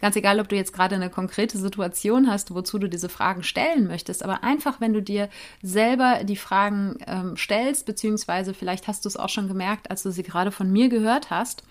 Ganz 0.00 0.16
egal, 0.16 0.40
ob 0.40 0.48
du 0.48 0.56
jetzt 0.56 0.72
gerade 0.72 0.96
eine 0.96 1.10
konkrete 1.10 1.56
Situation 1.58 2.28
hast, 2.28 2.52
wozu 2.52 2.78
du 2.78 2.88
diese 2.88 3.08
Fragen 3.08 3.44
stellen 3.44 3.86
möchtest, 3.86 4.24
aber 4.24 4.42
einfach, 4.42 4.80
wenn 4.80 4.92
du 4.92 5.00
dir 5.00 5.28
selber 5.62 6.24
die 6.24 6.36
Fragen 6.36 6.96
ähm, 7.06 7.36
stellst, 7.36 7.86
beziehungsweise 7.86 8.52
vielleicht 8.52 8.88
hast 8.88 9.04
du 9.04 9.08
es 9.08 9.16
auch 9.16 9.28
schon 9.28 9.46
gemerkt, 9.46 9.90
als 9.90 10.02
du 10.02 10.10
sie 10.10 10.24
gerade 10.24 10.50
von 10.50 10.72
mir 10.72 10.88
gehört 10.88 11.30
hast, 11.30 11.62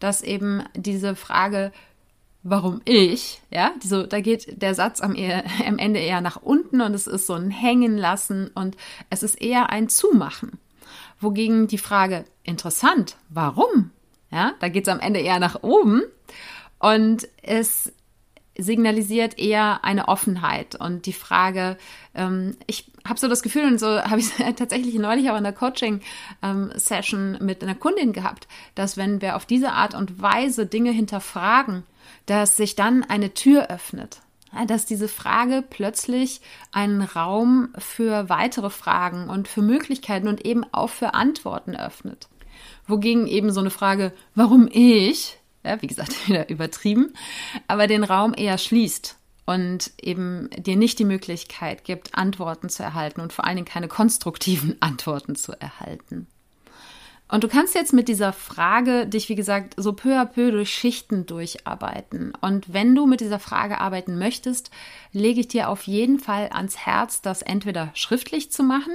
dass 0.00 0.22
eben 0.22 0.64
diese 0.74 1.14
Frage 1.16 1.70
warum 2.48 2.80
ich, 2.84 3.42
ja, 3.50 3.72
so, 3.82 4.06
da 4.06 4.20
geht 4.20 4.62
der 4.62 4.74
Satz 4.74 5.00
am, 5.00 5.16
am 5.66 5.78
Ende 5.78 6.00
eher 6.00 6.20
nach 6.20 6.40
unten 6.40 6.80
und 6.80 6.94
es 6.94 7.06
ist 7.06 7.26
so 7.26 7.34
ein 7.34 7.50
Hängen 7.50 7.98
lassen 7.98 8.50
und 8.54 8.76
es 9.10 9.22
ist 9.22 9.40
eher 9.40 9.70
ein 9.70 9.88
Zumachen. 9.88 10.58
Wogegen 11.20 11.66
die 11.66 11.78
Frage, 11.78 12.24
interessant, 12.44 13.16
warum? 13.28 13.90
Ja, 14.30 14.54
da 14.60 14.68
geht 14.68 14.86
es 14.86 14.92
am 14.92 15.00
Ende 15.00 15.20
eher 15.20 15.38
nach 15.38 15.62
oben 15.62 16.02
und 16.78 17.28
es 17.42 17.92
signalisiert 18.58 19.38
eher 19.38 19.84
eine 19.84 20.08
Offenheit 20.08 20.74
und 20.74 21.06
die 21.06 21.12
Frage, 21.12 21.76
ähm, 22.14 22.56
ich 22.66 22.90
habe 23.06 23.18
so 23.18 23.28
das 23.28 23.42
Gefühl 23.42 23.66
und 23.66 23.78
so 23.78 23.86
habe 23.86 24.20
ich 24.20 24.30
tatsächlich 24.56 24.94
neulich 24.94 25.30
auch 25.30 25.36
in 25.36 25.44
der 25.44 25.52
Coaching-Session 25.52 27.36
ähm, 27.40 27.46
mit 27.46 27.62
einer 27.62 27.74
Kundin 27.74 28.12
gehabt, 28.12 28.48
dass 28.74 28.96
wenn 28.96 29.20
wir 29.20 29.36
auf 29.36 29.46
diese 29.46 29.72
Art 29.72 29.94
und 29.94 30.20
Weise 30.20 30.66
Dinge 30.66 30.90
hinterfragen, 30.90 31.84
dass 32.26 32.56
sich 32.56 32.76
dann 32.76 33.04
eine 33.04 33.34
Tür 33.34 33.70
öffnet, 33.70 34.20
dass 34.66 34.86
diese 34.86 35.08
Frage 35.08 35.62
plötzlich 35.68 36.40
einen 36.72 37.02
Raum 37.02 37.68
für 37.78 38.28
weitere 38.28 38.70
Fragen 38.70 39.28
und 39.28 39.48
für 39.48 39.62
Möglichkeiten 39.62 40.28
und 40.28 40.44
eben 40.44 40.64
auch 40.72 40.90
für 40.90 41.14
Antworten 41.14 41.76
öffnet. 41.76 42.28
Wogegen 42.86 43.26
eben 43.26 43.50
so 43.52 43.60
eine 43.60 43.70
Frage, 43.70 44.12
warum 44.34 44.68
ich, 44.70 45.38
ja, 45.66 45.82
wie 45.82 45.86
gesagt, 45.86 46.14
wieder 46.28 46.48
übertrieben, 46.48 47.12
aber 47.68 47.86
den 47.86 48.04
Raum 48.04 48.34
eher 48.36 48.58
schließt 48.58 49.16
und 49.46 49.92
eben 50.00 50.50
dir 50.56 50.76
nicht 50.76 50.98
die 50.98 51.04
Möglichkeit 51.04 51.84
gibt, 51.84 52.14
Antworten 52.14 52.68
zu 52.68 52.82
erhalten 52.82 53.20
und 53.20 53.32
vor 53.32 53.44
allen 53.44 53.56
Dingen 53.56 53.68
keine 53.68 53.88
konstruktiven 53.88 54.76
Antworten 54.80 55.36
zu 55.36 55.52
erhalten. 55.52 56.26
Und 57.28 57.42
du 57.42 57.48
kannst 57.48 57.74
jetzt 57.74 57.92
mit 57.92 58.06
dieser 58.06 58.32
Frage 58.32 59.06
dich, 59.06 59.28
wie 59.28 59.34
gesagt, 59.34 59.74
so 59.76 59.92
peu 59.92 60.16
à 60.16 60.24
peu 60.24 60.52
durch 60.52 60.72
Schichten 60.72 61.26
durcharbeiten. 61.26 62.32
Und 62.40 62.72
wenn 62.72 62.94
du 62.94 63.06
mit 63.06 63.20
dieser 63.20 63.40
Frage 63.40 63.80
arbeiten 63.80 64.16
möchtest, 64.16 64.70
lege 65.10 65.40
ich 65.40 65.48
dir 65.48 65.68
auf 65.68 65.88
jeden 65.88 66.20
Fall 66.20 66.50
ans 66.52 66.76
Herz, 66.76 67.22
das 67.22 67.42
entweder 67.42 67.90
schriftlich 67.94 68.52
zu 68.52 68.62
machen 68.62 68.94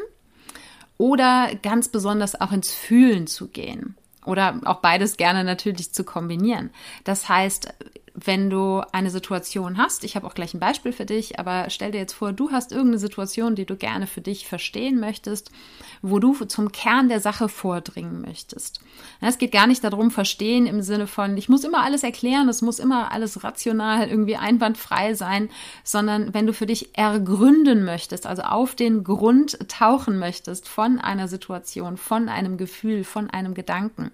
oder 0.97 1.49
ganz 1.61 1.89
besonders 1.89 2.39
auch 2.39 2.53
ins 2.53 2.71
Fühlen 2.71 3.27
zu 3.27 3.49
gehen. 3.49 3.97
Oder 4.25 4.59
auch 4.65 4.81
beides 4.81 5.17
gerne 5.17 5.43
natürlich 5.43 5.93
zu 5.93 6.03
kombinieren. 6.03 6.69
Das 7.03 7.27
heißt, 7.27 7.73
wenn 8.13 8.49
du 8.49 8.81
eine 8.91 9.09
Situation 9.09 9.77
hast, 9.77 10.03
ich 10.03 10.15
habe 10.15 10.27
auch 10.27 10.33
gleich 10.33 10.53
ein 10.53 10.59
Beispiel 10.59 10.91
für 10.91 11.05
dich, 11.05 11.39
aber 11.39 11.69
stell 11.69 11.91
dir 11.91 11.99
jetzt 11.99 12.13
vor, 12.13 12.33
du 12.33 12.51
hast 12.51 12.71
irgendeine 12.71 12.99
Situation, 12.99 13.55
die 13.55 13.65
du 13.65 13.75
gerne 13.75 14.07
für 14.07 14.21
dich 14.21 14.47
verstehen 14.47 14.99
möchtest, 14.99 15.51
wo 16.01 16.19
du 16.19 16.33
zum 16.45 16.71
Kern 16.71 17.09
der 17.09 17.19
Sache 17.19 17.47
vordringen 17.47 18.21
möchtest. 18.21 18.81
Es 19.21 19.37
geht 19.37 19.51
gar 19.51 19.67
nicht 19.67 19.83
darum, 19.83 20.11
verstehen 20.11 20.65
im 20.65 20.81
Sinne 20.81 21.07
von, 21.07 21.37
ich 21.37 21.47
muss 21.47 21.63
immer 21.63 21.83
alles 21.83 22.03
erklären, 22.03 22.49
es 22.49 22.61
muss 22.61 22.79
immer 22.79 23.11
alles 23.11 23.43
rational 23.43 24.07
irgendwie 24.07 24.35
einwandfrei 24.35 25.13
sein, 25.13 25.49
sondern 25.83 26.33
wenn 26.33 26.47
du 26.47 26.53
für 26.53 26.65
dich 26.65 26.97
ergründen 26.97 27.85
möchtest, 27.85 28.27
also 28.27 28.41
auf 28.41 28.75
den 28.75 29.03
Grund 29.03 29.57
tauchen 29.69 30.19
möchtest 30.19 30.67
von 30.67 30.99
einer 30.99 31.27
Situation, 31.27 31.97
von 31.97 32.29
einem 32.29 32.57
Gefühl, 32.57 33.03
von 33.03 33.29
einem 33.29 33.53
Gedanken 33.53 34.11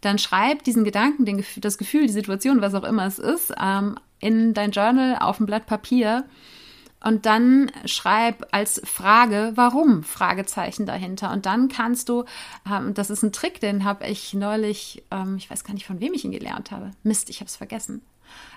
dann 0.00 0.18
schreib 0.18 0.64
diesen 0.64 0.84
Gedanken, 0.84 1.24
den, 1.24 1.44
das 1.56 1.78
Gefühl, 1.78 2.06
die 2.06 2.12
Situation, 2.12 2.60
was 2.60 2.74
auch 2.74 2.84
immer 2.84 3.06
es 3.06 3.18
ist, 3.18 3.52
ähm, 3.60 3.96
in 4.20 4.54
dein 4.54 4.70
Journal 4.70 5.16
auf 5.20 5.40
ein 5.40 5.46
Blatt 5.46 5.66
Papier 5.66 6.24
und 7.00 7.26
dann 7.26 7.70
schreib 7.84 8.46
als 8.50 8.80
Frage, 8.84 9.52
warum? 9.54 10.02
Fragezeichen 10.02 10.84
dahinter. 10.84 11.32
Und 11.32 11.46
dann 11.46 11.68
kannst 11.68 12.08
du, 12.08 12.24
ähm, 12.70 12.94
das 12.94 13.10
ist 13.10 13.22
ein 13.22 13.32
Trick, 13.32 13.60
den 13.60 13.84
habe 13.84 14.06
ich 14.06 14.34
neulich, 14.34 15.04
ähm, 15.10 15.36
ich 15.36 15.48
weiß 15.48 15.62
gar 15.62 15.74
nicht, 15.74 15.86
von 15.86 16.00
wem 16.00 16.12
ich 16.14 16.24
ihn 16.24 16.32
gelernt 16.32 16.70
habe. 16.70 16.90
Mist, 17.04 17.30
ich 17.30 17.36
habe 17.40 17.46
es 17.46 17.56
vergessen. 17.56 18.02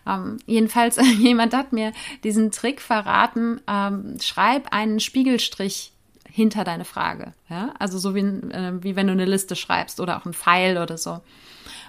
Ähm, 0.08 0.38
jedenfalls, 0.48 0.98
jemand 1.20 1.54
hat 1.54 1.72
mir 1.72 1.92
diesen 2.24 2.52
Trick 2.52 2.82
verraten. 2.82 3.62
Ähm, 3.68 4.18
schreib 4.20 4.74
einen 4.74 5.00
Spiegelstrich 5.00 5.94
hinter 6.32 6.64
deine 6.64 6.86
Frage. 6.86 7.34
Ja? 7.50 7.74
Also 7.78 7.98
so 7.98 8.16
wie, 8.16 8.22
äh, 8.22 8.74
wie 8.82 8.96
wenn 8.96 9.08
du 9.08 9.14
eine 9.14 9.26
Liste 9.26 9.56
schreibst 9.56 10.00
oder 10.00 10.18
auch 10.18 10.26
ein 10.26 10.34
Pfeil 10.34 10.78
oder 10.78 10.98
so. 10.98 11.20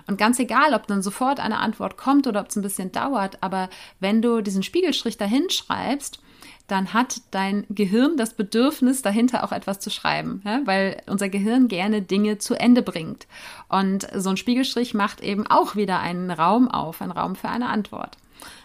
Und 0.07 0.19
ganz 0.19 0.39
egal, 0.39 0.75
ob 0.75 0.87
dann 0.87 1.03
sofort 1.03 1.39
eine 1.39 1.59
Antwort 1.59 1.97
kommt 1.97 2.27
oder 2.27 2.41
ob 2.41 2.49
es 2.49 2.57
ein 2.57 2.63
bisschen 2.63 2.93
dauert, 2.93 3.39
aber 3.41 3.69
wenn 4.01 4.21
du 4.21 4.41
diesen 4.41 4.63
Spiegelstrich 4.63 5.17
dahin 5.17 5.49
schreibst, 5.49 6.21
dann 6.67 6.93
hat 6.93 7.21
dein 7.31 7.67
Gehirn 7.69 8.17
das 8.17 8.35
Bedürfnis, 8.35 9.03
dahinter 9.03 9.45
auch 9.45 9.53
etwas 9.53 9.79
zu 9.79 9.91
schreiben, 9.91 10.43
ja? 10.45 10.61
weil 10.65 11.03
unser 11.07 11.29
Gehirn 11.29 11.69
gerne 11.69 12.03
Dinge 12.03 12.39
zu 12.39 12.55
Ende 12.55 12.83
bringt. 12.83 13.27
Und 13.69 14.09
so 14.15 14.31
ein 14.31 14.37
Spiegelstrich 14.37 14.95
macht 14.95 15.21
eben 15.21 15.47
auch 15.47 15.77
wieder 15.77 16.01
einen 16.01 16.31
Raum 16.31 16.69
auf, 16.69 17.03
einen 17.03 17.13
Raum 17.13 17.37
für 17.37 17.49
eine 17.49 17.69
Antwort. 17.69 18.17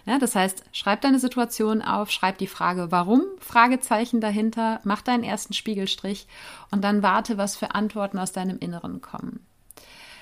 Ja, 0.05 0.19
das 0.19 0.35
heißt, 0.35 0.63
schreib 0.71 1.01
deine 1.01 1.19
Situation 1.19 1.81
auf, 1.81 2.11
schreib 2.11 2.37
die 2.37 2.47
Frage, 2.47 2.91
warum, 2.91 3.23
Fragezeichen 3.39 4.21
dahinter, 4.21 4.79
mach 4.83 5.01
deinen 5.01 5.23
ersten 5.23 5.53
Spiegelstrich 5.53 6.27
und 6.71 6.83
dann 6.83 7.01
warte, 7.01 7.37
was 7.37 7.55
für 7.55 7.73
Antworten 7.73 8.19
aus 8.19 8.31
deinem 8.31 8.59
Inneren 8.59 9.01
kommen. 9.01 9.46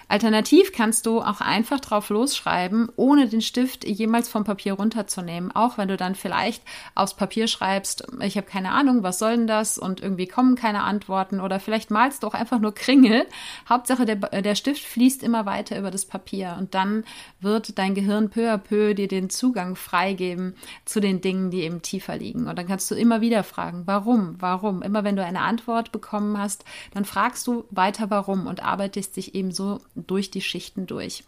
Alternativ 0.08 0.72
kannst 0.72 1.06
du 1.06 1.22
auch 1.22 1.42
einfach 1.42 1.80
drauf 1.80 2.10
losschreiben, 2.10 2.90
ohne 2.96 3.28
den 3.28 3.42
Stift 3.42 3.86
jemals 3.86 4.30
vom 4.30 4.44
Papier 4.44 4.74
runterzunehmen. 4.74 5.52
Auch 5.52 5.78
wenn 5.78 5.88
du 5.88 5.98
dann 5.98 6.16
vielleicht 6.16 6.64
aufs 6.94 7.16
Papier 7.16 7.48
schreibst, 7.48 8.06
ich 8.22 8.38
habe 8.38 8.48
keine 8.48 8.72
Ahnung, 8.72 9.04
was 9.04 9.20
soll 9.20 9.36
denn 9.36 9.48
das? 9.48 9.78
Und 9.78 10.02
irgendwie 10.02 10.28
kommen 10.28 10.56
keine 10.56 10.84
Antworten. 10.84 11.40
Oder 11.40 11.60
vielleicht 11.60 11.92
malst 11.92 12.24
du 12.24 12.28
auch 12.28 12.34
einfach 12.34 12.60
nur 12.60 12.74
Kringel. 12.74 13.26
Hauptsache, 13.68 14.06
der, 14.06 14.16
der 14.16 14.56
Stift 14.56 14.84
fließt 14.84 15.24
immer 15.24 15.46
weiter 15.46 15.78
über 15.80 15.92
das 15.92 16.06
Papier. 16.06 16.56
Und 16.60 16.76
dann 16.76 17.04
wird 17.42 17.78
dein 17.78 17.96
Gehirn 17.96 18.30
peu 18.30 18.52
à 18.52 18.58
peu 18.58 18.94
dir 18.94 19.08
den 19.08 19.30
Zugang 19.30 19.76
freigeben 19.76 20.56
zu 20.86 21.00
den 21.00 21.22
Dingen, 21.22 21.50
die 21.50 21.62
eben 21.62 21.82
tiefer 21.82 22.18
liegen. 22.18 22.48
Und 22.48 22.58
dann 22.58 22.68
kannst 22.68 22.92
du 22.92 22.96
immer 22.96 23.22
wieder 23.22 23.44
fragen, 23.44 23.84
warum, 23.86 24.36
warum? 24.40 24.82
Immer 24.82 25.04
wenn 25.04 25.16
du 25.16 25.26
eine 25.26 25.42
Antwort 25.42 25.92
bekommen 25.92 26.38
hast, 26.38 26.64
dann 26.94 27.06
fragst 27.06 27.48
du 27.48 27.66
weiter 27.72 28.10
warum 28.10 28.48
und 28.48 28.64
arbeitest 28.64 29.18
dich 29.18 29.36
eben 29.36 29.52
so 29.52 29.80
durch 29.96 30.32
die 30.32 30.42
Schichten 30.42 30.88
durch. 30.88 31.24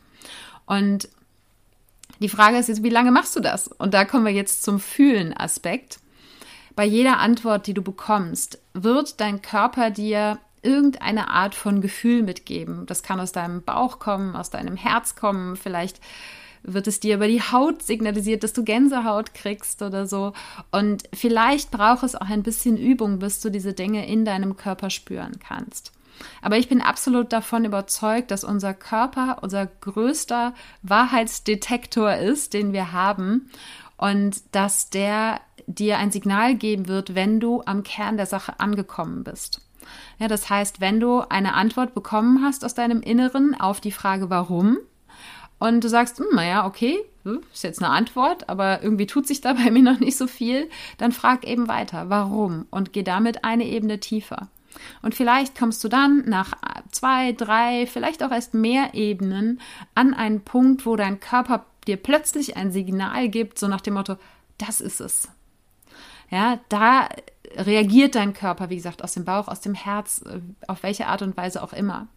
Und 0.66 1.10
die 2.20 2.30
Frage 2.30 2.58
ist 2.58 2.68
jetzt, 2.68 2.84
wie 2.84 2.90
lange 2.90 3.12
machst 3.12 3.36
du 3.36 3.40
das? 3.40 3.68
Und 3.68 3.94
da 3.94 4.06
kommen 4.06 4.26
wir 4.26 4.34
jetzt 4.34 4.64
zum 4.64 4.80
Fühlen-Aspekt. 4.80 6.00
Bei 6.76 6.86
jeder 6.86 7.20
Antwort, 7.20 7.68
die 7.68 7.74
du 7.74 7.82
bekommst, 7.82 8.60
wird 8.74 9.20
dein 9.20 9.42
Körper 9.42 9.90
dir 9.90 10.40
irgendeine 10.62 11.30
Art 11.30 11.56
von 11.56 11.82
Gefühl 11.82 12.24
mitgeben. 12.24 12.86
Das 12.86 13.04
kann 13.04 13.20
aus 13.20 13.32
deinem 13.32 13.64
Bauch 13.64 14.00
kommen, 14.00 14.36
aus 14.36 14.50
deinem 14.50 14.76
Herz 14.76 15.16
kommen, 15.16 15.56
vielleicht 15.56 16.00
wird 16.64 16.88
es 16.88 17.00
dir 17.00 17.16
über 17.16 17.28
die 17.28 17.42
Haut 17.42 17.82
signalisiert, 17.82 18.44
dass 18.44 18.54
du 18.54 18.64
Gänsehaut 18.64 19.34
kriegst 19.34 19.82
oder 19.82 20.06
so. 20.06 20.34
Und 20.72 21.04
vielleicht 21.14 21.72
braucht 21.72 22.04
es 22.04 22.16
auch 22.16 22.30
ein 22.30 22.44
bisschen 22.44 22.78
Übung, 22.78 23.20
bis 23.20 23.40
du 23.40 23.50
diese 23.50 23.74
Dinge 23.74 24.06
in 24.08 24.26
deinem 24.26 24.58
Körper 24.58 24.90
spüren 24.90 25.40
kannst. 25.40 25.94
Aber 26.42 26.58
ich 26.58 26.70
bin 26.70 26.82
absolut 26.82 27.34
davon 27.34 27.66
überzeugt, 27.66 28.32
dass 28.32 28.44
unser 28.44 28.74
Körper 28.74 29.38
unser 29.42 29.66
größter 29.66 30.54
Wahrheitsdetektor 30.82 32.16
ist, 32.16 32.54
den 32.54 32.74
wir 32.74 32.92
haben 32.92 33.50
und 33.98 34.42
dass 34.52 34.90
der 34.90 35.42
dir 35.66 35.98
ein 35.98 36.12
Signal 36.12 36.56
geben 36.56 36.88
wird, 36.88 37.16
wenn 37.16 37.40
du 37.40 37.62
am 37.66 37.84
Kern 37.84 38.18
der 38.18 38.26
Sache 38.26 38.60
angekommen 38.60 39.24
bist. 39.24 39.62
Ja, 40.20 40.28
das 40.28 40.50
heißt, 40.50 40.82
wenn 40.82 41.00
du 41.00 41.22
eine 41.30 41.54
Antwort 41.54 41.94
bekommen 41.94 42.44
hast 42.44 42.66
aus 42.66 42.74
deinem 42.74 43.02
Inneren 43.02 43.60
auf 43.60 43.80
die 43.80 43.92
Frage 43.92 44.30
warum 44.30 44.78
und 45.60 45.84
du 45.84 45.90
sagst, 45.90 46.20
hm, 46.20 46.28
naja, 46.34 46.66
okay, 46.66 46.98
hm, 47.24 47.42
ist 47.54 47.64
jetzt 47.64 47.82
eine 47.82 47.92
Antwort, 47.92 48.50
aber 48.50 48.84
irgendwie 48.84 49.08
tut 49.08 49.28
sich 49.28 49.42
da 49.42 49.54
bei 49.54 49.72
mir 49.72 49.84
noch 49.84 50.00
nicht 50.00 50.18
so 50.18 50.28
viel, 50.28 50.70
dann 50.98 51.12
frag 51.12 51.46
eben 51.46 51.68
weiter, 51.68 52.10
warum 52.10 52.66
und 52.70 52.94
geh 52.94 53.04
damit 53.04 53.44
eine 53.44 53.66
Ebene 53.66 54.00
tiefer. 54.00 54.50
Und 55.02 55.16
vielleicht 55.16 55.58
kommst 55.58 55.84
du 55.84 55.88
dann 55.88 56.24
nach 56.28 56.54
zwei, 56.92 57.34
drei, 57.34 57.88
vielleicht 57.88 58.24
auch 58.24 58.32
erst 58.32 58.54
mehr 58.54 58.94
Ebenen 58.94 59.60
an 59.96 60.14
einen 60.14 60.42
Punkt, 60.42 60.86
wo 60.86 60.96
dein 60.96 61.20
Körper 61.20 61.66
dir 61.88 61.98
plötzlich 61.98 62.58
ein 62.58 62.72
Signal 62.72 63.30
gibt, 63.30 63.60
so 63.60 63.68
nach 63.68 63.82
dem 63.82 63.96
Motto, 63.96 64.18
das 64.58 64.82
ist 64.82 65.00
es. 65.00 65.30
Ja, 66.30 66.60
da 66.70 67.10
reagiert 67.56 68.16
dein 68.16 68.34
Körper, 68.34 68.70
wie 68.70 68.76
gesagt, 68.76 69.04
aus 69.04 69.14
dem 69.14 69.26
Bauch, 69.26 69.48
aus 69.48 69.62
dem 69.62 69.74
Herz, 69.74 70.22
äh, 70.24 70.42
auf 70.68 70.84
welche 70.84 71.08
Art 71.08 71.22
und 71.22 71.38
Weise 71.38 71.64
auch 71.64 71.74
immer. 71.74 72.08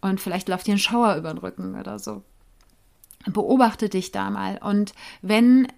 Und 0.00 0.20
vielleicht 0.20 0.48
läuft 0.48 0.66
dir 0.66 0.74
ein 0.74 0.78
Schauer 0.78 1.16
über 1.16 1.32
den 1.32 1.38
Rücken 1.38 1.78
oder 1.78 1.98
so. 1.98 2.22
Beobachte 3.26 3.88
dich 3.88 4.12
da 4.12 4.30
mal. 4.30 4.58
Und 4.62 4.94
wenn 5.20 5.68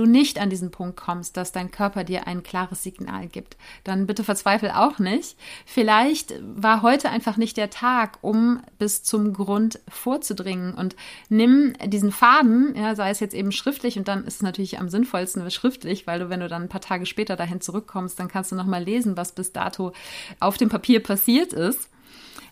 du 0.00 0.06
nicht 0.06 0.40
an 0.40 0.50
diesen 0.50 0.70
Punkt 0.70 0.96
kommst, 0.96 1.36
dass 1.36 1.52
dein 1.52 1.70
Körper 1.70 2.04
dir 2.04 2.26
ein 2.26 2.42
klares 2.42 2.82
Signal 2.82 3.26
gibt, 3.28 3.56
dann 3.84 4.06
bitte 4.06 4.24
verzweifel 4.24 4.70
auch 4.70 4.98
nicht. 4.98 5.36
Vielleicht 5.66 6.34
war 6.42 6.82
heute 6.82 7.10
einfach 7.10 7.36
nicht 7.36 7.56
der 7.56 7.70
Tag, 7.70 8.18
um 8.22 8.60
bis 8.78 9.02
zum 9.02 9.32
Grund 9.32 9.78
vorzudringen 9.88 10.74
und 10.74 10.96
nimm 11.28 11.74
diesen 11.84 12.12
Faden, 12.12 12.74
ja, 12.76 12.94
sei 12.94 13.10
es 13.10 13.20
jetzt 13.20 13.34
eben 13.34 13.52
schriftlich 13.52 13.98
und 13.98 14.08
dann 14.08 14.24
ist 14.24 14.36
es 14.36 14.42
natürlich 14.42 14.78
am 14.78 14.88
sinnvollsten 14.88 15.48
schriftlich, 15.50 16.06
weil 16.06 16.20
du, 16.20 16.30
wenn 16.30 16.40
du 16.40 16.48
dann 16.48 16.62
ein 16.62 16.68
paar 16.68 16.80
Tage 16.80 17.06
später 17.06 17.36
dahin 17.36 17.60
zurückkommst, 17.60 18.18
dann 18.18 18.28
kannst 18.28 18.52
du 18.52 18.56
nochmal 18.56 18.82
lesen, 18.82 19.16
was 19.16 19.32
bis 19.32 19.52
dato 19.52 19.92
auf 20.38 20.56
dem 20.56 20.68
Papier 20.68 21.02
passiert 21.02 21.52
ist. 21.52 21.88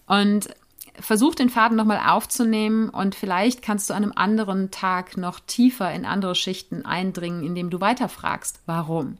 Und 0.06 0.48
versuch 1.00 1.34
den 1.34 1.50
Faden 1.50 1.76
nochmal 1.76 2.00
aufzunehmen 2.06 2.88
und 2.88 3.14
vielleicht 3.14 3.62
kannst 3.62 3.90
du 3.90 3.94
an 3.94 4.02
einem 4.02 4.12
anderen 4.14 4.70
Tag 4.70 5.16
noch 5.16 5.40
tiefer 5.40 5.92
in 5.92 6.04
andere 6.04 6.34
Schichten 6.34 6.84
eindringen, 6.84 7.44
indem 7.44 7.70
du 7.70 7.80
weiterfragst, 7.80 8.60
warum. 8.66 9.18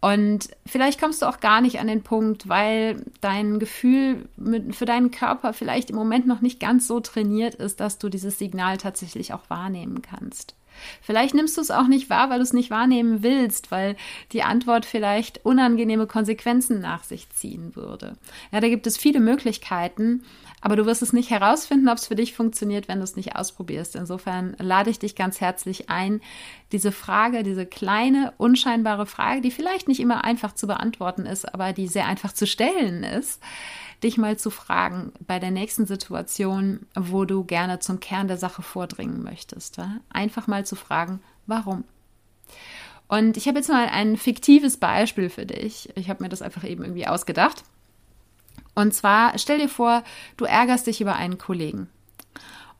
Und 0.00 0.50
vielleicht 0.66 1.00
kommst 1.00 1.22
du 1.22 1.26
auch 1.26 1.40
gar 1.40 1.62
nicht 1.62 1.80
an 1.80 1.86
den 1.86 2.02
Punkt, 2.02 2.46
weil 2.46 3.02
dein 3.22 3.58
Gefühl 3.58 4.28
für 4.72 4.84
deinen 4.84 5.10
Körper 5.10 5.54
vielleicht 5.54 5.88
im 5.88 5.96
Moment 5.96 6.26
noch 6.26 6.42
nicht 6.42 6.60
ganz 6.60 6.86
so 6.86 7.00
trainiert 7.00 7.54
ist, 7.54 7.80
dass 7.80 7.96
du 7.98 8.10
dieses 8.10 8.38
Signal 8.38 8.76
tatsächlich 8.76 9.32
auch 9.32 9.48
wahrnehmen 9.48 10.02
kannst. 10.02 10.56
Vielleicht 11.00 11.34
nimmst 11.34 11.56
du 11.56 11.60
es 11.60 11.70
auch 11.70 11.86
nicht 11.86 12.10
wahr, 12.10 12.30
weil 12.30 12.38
du 12.38 12.42
es 12.42 12.52
nicht 12.52 12.70
wahrnehmen 12.70 13.22
willst, 13.22 13.70
weil 13.70 13.96
die 14.32 14.42
Antwort 14.42 14.84
vielleicht 14.84 15.44
unangenehme 15.44 16.06
Konsequenzen 16.06 16.80
nach 16.80 17.04
sich 17.04 17.30
ziehen 17.30 17.74
würde. 17.74 18.16
Ja, 18.52 18.60
da 18.60 18.68
gibt 18.68 18.86
es 18.86 18.98
viele 18.98 19.20
Möglichkeiten, 19.20 20.24
aber 20.64 20.76
du 20.76 20.86
wirst 20.86 21.02
es 21.02 21.12
nicht 21.12 21.28
herausfinden, 21.28 21.90
ob 21.90 21.98
es 21.98 22.06
für 22.06 22.14
dich 22.14 22.32
funktioniert, 22.32 22.88
wenn 22.88 22.96
du 22.96 23.04
es 23.04 23.16
nicht 23.16 23.36
ausprobierst. 23.36 23.96
Insofern 23.96 24.56
lade 24.58 24.88
ich 24.88 24.98
dich 24.98 25.14
ganz 25.14 25.38
herzlich 25.38 25.90
ein, 25.90 26.22
diese 26.72 26.90
Frage, 26.90 27.42
diese 27.42 27.66
kleine, 27.66 28.32
unscheinbare 28.38 29.04
Frage, 29.04 29.42
die 29.42 29.50
vielleicht 29.50 29.88
nicht 29.88 30.00
immer 30.00 30.24
einfach 30.24 30.54
zu 30.54 30.66
beantworten 30.66 31.26
ist, 31.26 31.52
aber 31.52 31.74
die 31.74 31.86
sehr 31.86 32.06
einfach 32.06 32.32
zu 32.32 32.46
stellen 32.46 33.04
ist, 33.04 33.42
dich 34.02 34.16
mal 34.16 34.38
zu 34.38 34.48
fragen 34.48 35.12
bei 35.26 35.38
der 35.38 35.50
nächsten 35.50 35.84
Situation, 35.84 36.86
wo 36.94 37.26
du 37.26 37.44
gerne 37.44 37.80
zum 37.80 38.00
Kern 38.00 38.26
der 38.26 38.38
Sache 38.38 38.62
vordringen 38.62 39.22
möchtest. 39.22 39.76
Einfach 40.08 40.46
mal 40.46 40.64
zu 40.64 40.76
fragen, 40.76 41.20
warum? 41.46 41.84
Und 43.06 43.36
ich 43.36 43.48
habe 43.48 43.58
jetzt 43.58 43.68
mal 43.68 43.86
ein 43.88 44.16
fiktives 44.16 44.78
Beispiel 44.78 45.28
für 45.28 45.44
dich. 45.44 45.90
Ich 45.94 46.08
habe 46.08 46.22
mir 46.22 46.30
das 46.30 46.40
einfach 46.40 46.64
eben 46.64 46.84
irgendwie 46.84 47.06
ausgedacht. 47.06 47.64
Und 48.74 48.94
zwar 48.94 49.38
stell 49.38 49.58
dir 49.58 49.68
vor, 49.68 50.02
du 50.36 50.44
ärgerst 50.44 50.86
dich 50.86 51.00
über 51.00 51.14
einen 51.16 51.38
Kollegen. 51.38 51.88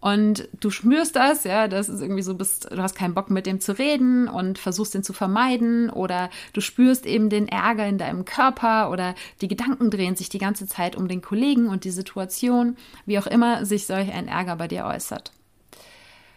Und 0.04 0.50
du 0.60 0.68
spürst 0.68 1.16
das, 1.16 1.44
ja, 1.44 1.66
das 1.66 1.88
ist 1.88 2.02
irgendwie 2.02 2.20
so, 2.20 2.34
bist, 2.34 2.70
du 2.70 2.76
hast 2.76 2.94
keinen 2.94 3.14
Bock 3.14 3.30
mit 3.30 3.46
dem 3.46 3.58
zu 3.58 3.78
reden 3.78 4.28
und 4.28 4.58
versuchst 4.58 4.92
den 4.92 5.02
zu 5.02 5.14
vermeiden 5.14 5.88
oder 5.88 6.28
du 6.52 6.60
spürst 6.60 7.06
eben 7.06 7.30
den 7.30 7.48
Ärger 7.48 7.86
in 7.86 7.96
deinem 7.96 8.26
Körper 8.26 8.90
oder 8.90 9.14
die 9.40 9.48
Gedanken 9.48 9.90
drehen 9.90 10.14
sich 10.14 10.28
die 10.28 10.38
ganze 10.38 10.66
Zeit 10.66 10.94
um 10.94 11.08
den 11.08 11.22
Kollegen 11.22 11.68
und 11.68 11.84
die 11.84 11.90
Situation, 11.90 12.76
wie 13.06 13.18
auch 13.18 13.26
immer 13.26 13.64
sich 13.64 13.86
solch 13.86 14.12
ein 14.12 14.28
Ärger 14.28 14.56
bei 14.56 14.68
dir 14.68 14.84
äußert. 14.84 15.32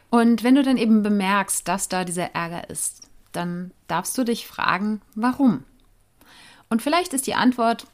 Und 0.09 0.45
wenn 0.45 0.55
du 0.55 0.63
dann 0.63 0.77
eben 0.77 1.03
bemerkst, 1.03 1.67
dass 1.67 1.89
da 1.89 2.05
dieser 2.05 2.33
Ärger 2.33 2.69
ist, 2.69 3.09
dann 3.33 3.71
darfst 3.89 4.17
du 4.17 4.23
dich 4.23 4.47
fragen, 4.47 5.01
warum? 5.13 5.65
Und 6.69 6.81
vielleicht 6.81 7.13
ist 7.13 7.27
die 7.27 7.35
Antwort, 7.35 7.85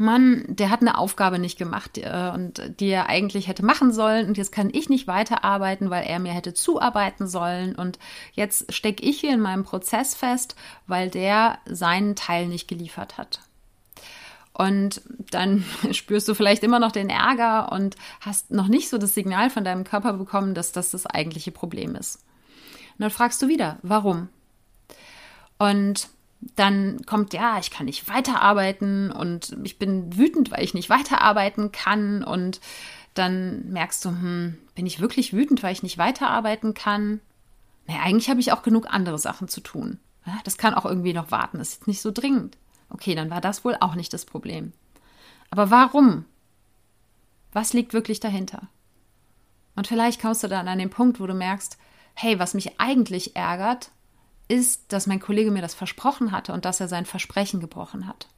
Mann, 0.00 0.46
der 0.48 0.70
hat 0.70 0.80
eine 0.80 0.96
Aufgabe 0.96 1.38
nicht 1.38 1.58
gemacht 1.58 1.98
äh, 1.98 2.30
und 2.32 2.80
die 2.80 2.88
er 2.88 3.10
eigentlich 3.10 3.48
hätte 3.48 3.62
machen 3.62 3.92
sollen 3.92 4.28
und 4.28 4.38
jetzt 4.38 4.50
kann 4.50 4.70
ich 4.72 4.88
nicht 4.88 5.06
weiterarbeiten, 5.06 5.90
weil 5.90 6.06
er 6.06 6.18
mir 6.18 6.32
hätte 6.32 6.54
zuarbeiten 6.54 7.28
sollen 7.28 7.74
und 7.74 7.98
jetzt 8.32 8.72
stecke 8.72 9.04
ich 9.04 9.20
hier 9.20 9.34
in 9.34 9.40
meinem 9.40 9.62
Prozess 9.62 10.14
fest, 10.14 10.56
weil 10.86 11.10
der 11.10 11.58
seinen 11.66 12.16
Teil 12.16 12.48
nicht 12.48 12.66
geliefert 12.66 13.18
hat. 13.18 13.40
Und 14.54 15.02
dann 15.30 15.66
spürst 15.92 16.28
du 16.28 16.34
vielleicht 16.34 16.62
immer 16.62 16.78
noch 16.78 16.92
den 16.92 17.10
Ärger 17.10 17.70
und 17.70 17.96
hast 18.22 18.50
noch 18.50 18.68
nicht 18.68 18.88
so 18.88 18.96
das 18.96 19.14
Signal 19.14 19.50
von 19.50 19.64
deinem 19.64 19.84
Körper 19.84 20.14
bekommen, 20.14 20.54
dass 20.54 20.72
das 20.72 20.90
das 20.90 21.04
eigentliche 21.04 21.52
Problem 21.52 21.94
ist. 21.94 22.24
Und 22.92 23.02
dann 23.02 23.10
fragst 23.10 23.42
du 23.42 23.48
wieder, 23.48 23.78
warum? 23.82 24.30
Und 25.58 26.08
dann 26.40 27.04
kommt, 27.06 27.34
ja, 27.34 27.58
ich 27.58 27.70
kann 27.70 27.86
nicht 27.86 28.08
weiterarbeiten 28.08 29.10
und 29.10 29.56
ich 29.62 29.78
bin 29.78 30.16
wütend, 30.16 30.50
weil 30.50 30.64
ich 30.64 30.74
nicht 30.74 30.88
weiterarbeiten 30.88 31.70
kann. 31.72 32.24
Und 32.24 32.60
dann 33.14 33.70
merkst 33.70 34.04
du, 34.04 34.10
hm, 34.10 34.58
bin 34.74 34.86
ich 34.86 35.00
wirklich 35.00 35.32
wütend, 35.32 35.62
weil 35.62 35.72
ich 35.72 35.82
nicht 35.82 35.98
weiterarbeiten 35.98 36.74
kann? 36.74 37.20
Naja, 37.86 38.00
eigentlich 38.02 38.30
habe 38.30 38.40
ich 38.40 38.52
auch 38.52 38.62
genug 38.62 38.86
andere 38.88 39.18
Sachen 39.18 39.48
zu 39.48 39.60
tun. 39.60 39.98
Das 40.44 40.58
kann 40.58 40.74
auch 40.74 40.84
irgendwie 40.84 41.12
noch 41.12 41.30
warten, 41.30 41.58
das 41.58 41.70
ist 41.70 41.74
jetzt 41.76 41.88
nicht 41.88 42.00
so 42.02 42.10
dringend. 42.10 42.56
Okay, 42.88 43.14
dann 43.14 43.30
war 43.30 43.40
das 43.40 43.64
wohl 43.64 43.76
auch 43.80 43.94
nicht 43.94 44.12
das 44.12 44.24
Problem. 44.24 44.72
Aber 45.50 45.70
warum? 45.70 46.24
Was 47.52 47.72
liegt 47.72 47.92
wirklich 47.92 48.20
dahinter? 48.20 48.68
Und 49.76 49.86
vielleicht 49.86 50.20
kommst 50.20 50.42
du 50.42 50.48
dann 50.48 50.68
an 50.68 50.78
den 50.78 50.90
Punkt, 50.90 51.20
wo 51.20 51.26
du 51.26 51.34
merkst, 51.34 51.78
hey, 52.14 52.38
was 52.38 52.54
mich 52.54 52.78
eigentlich 52.80 53.34
ärgert, 53.36 53.90
ist, 54.50 54.92
dass 54.92 55.06
mein 55.06 55.20
Kollege 55.20 55.50
mir 55.50 55.62
das 55.62 55.74
versprochen 55.74 56.32
hatte 56.32 56.52
und 56.52 56.64
dass 56.64 56.80
er 56.80 56.88
sein 56.88 57.06
Versprechen 57.06 57.60
gebrochen 57.60 58.06
hat. 58.06 58.28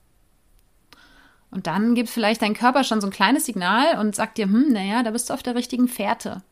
Und 1.51 1.67
dann 1.67 1.95
gibt 1.95 2.09
vielleicht 2.09 2.43
dein 2.43 2.55
Körper 2.55 2.85
schon 2.85 3.01
so 3.01 3.07
ein 3.07 3.13
kleines 3.13 3.47
Signal 3.47 3.99
und 3.99 4.15
sagt 4.15 4.39
dir, 4.39 4.47
hm, 4.47 4.73
naja, 4.73 5.03
da 5.03 5.11
bist 5.11 5.29
du 5.29 5.35
auf 5.35 5.43
der 5.43 5.55
richtigen 5.55 5.89
Fährte. 5.89 6.43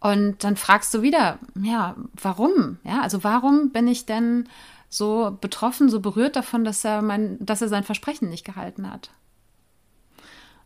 Und 0.00 0.44
dann 0.44 0.56
fragst 0.56 0.94
du 0.94 1.02
wieder, 1.02 1.38
ja, 1.54 1.96
warum? 2.14 2.78
Ja, 2.84 3.00
also 3.02 3.24
warum 3.24 3.70
bin 3.70 3.88
ich 3.88 4.06
denn 4.06 4.48
so 4.88 5.36
betroffen, 5.40 5.88
so 5.88 6.00
berührt 6.00 6.36
davon, 6.36 6.64
dass 6.64 6.84
er 6.84 7.02
mein, 7.02 7.36
dass 7.44 7.60
er 7.62 7.68
sein 7.68 7.84
Versprechen 7.84 8.30
nicht 8.30 8.44
gehalten 8.44 8.90
hat? 8.90 9.10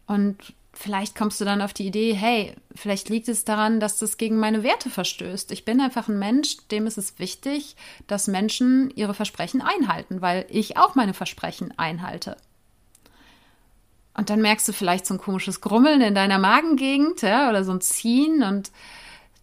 Und 0.07 0.55
vielleicht 0.73 1.15
kommst 1.15 1.41
du 1.41 1.45
dann 1.45 1.61
auf 1.61 1.73
die 1.73 1.87
Idee, 1.87 2.15
hey, 2.15 2.55
vielleicht 2.75 3.09
liegt 3.09 3.29
es 3.29 3.45
daran, 3.45 3.81
dass 3.81 3.99
das 3.99 4.17
gegen 4.17 4.39
meine 4.39 4.63
Werte 4.63 4.91
verstößt. 4.91 5.53
Ich 5.53 5.65
bin 5.65 5.81
einfach 5.81 6.09
ein 6.09 6.19
Mensch, 6.19 6.57
dem 6.71 6.87
ist 6.87 6.99
es 6.99 7.19
wichtig, 7.19 7.77
dass 8.07 8.27
Menschen 8.27 8.91
ihre 8.95 9.15
Versprechen 9.15 9.61
einhalten, 9.61 10.23
weil 10.23 10.47
ich 10.49 10.77
auch 10.77 10.95
meine 10.95 11.15
Versprechen 11.15 11.77
einhalte. 11.79 12.37
Und 14.15 14.29
dann 14.31 14.43
merkst 14.43 14.69
du 14.69 14.73
vielleicht 14.73 15.07
so 15.07 15.15
ein 15.15 15.21
komisches 15.21 15.61
Grummeln 15.61 16.01
in 16.01 16.15
deiner 16.15 16.39
Magengegend, 16.39 17.23
ja, 17.23 17.49
oder 17.49 17.65
so 17.65 17.73
ein 17.73 17.81
Ziehen 17.81 18.43
und 18.43 18.71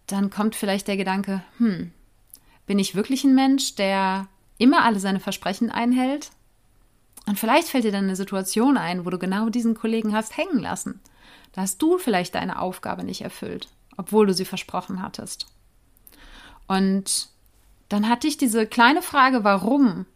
dann 0.06 0.30
kommt 0.30 0.54
vielleicht 0.56 0.88
der 0.88 0.96
Gedanke, 0.96 1.42
hm, 1.58 1.92
bin 2.66 2.78
ich 2.78 2.94
wirklich 2.94 3.24
ein 3.24 3.34
Mensch, 3.34 3.74
der 3.76 4.28
immer 4.58 4.84
alle 4.84 5.00
seine 5.00 5.20
Versprechen 5.20 5.70
einhält? 5.70 6.30
Und 7.26 7.38
vielleicht 7.38 7.68
fällt 7.68 7.84
dir 7.84 7.92
dann 7.92 8.04
eine 8.04 8.16
Situation 8.16 8.76
ein, 8.76 9.04
wo 9.04 9.10
du 9.10 9.18
genau 9.18 9.48
diesen 9.48 9.74
Kollegen 9.74 10.14
hast 10.14 10.36
hängen 10.36 10.58
lassen. 10.58 11.00
Da 11.52 11.62
hast 11.62 11.80
du 11.82 11.98
vielleicht 11.98 12.34
deine 12.34 12.60
Aufgabe 12.60 13.04
nicht 13.04 13.22
erfüllt, 13.22 13.68
obwohl 13.96 14.26
du 14.26 14.34
sie 14.34 14.44
versprochen 14.44 15.02
hattest. 15.02 15.46
Und 16.66 17.28
dann 17.88 18.08
hat 18.08 18.22
dich 18.22 18.36
diese 18.36 18.66
kleine 18.66 19.02
Frage, 19.02 19.42
warum, 19.42 20.06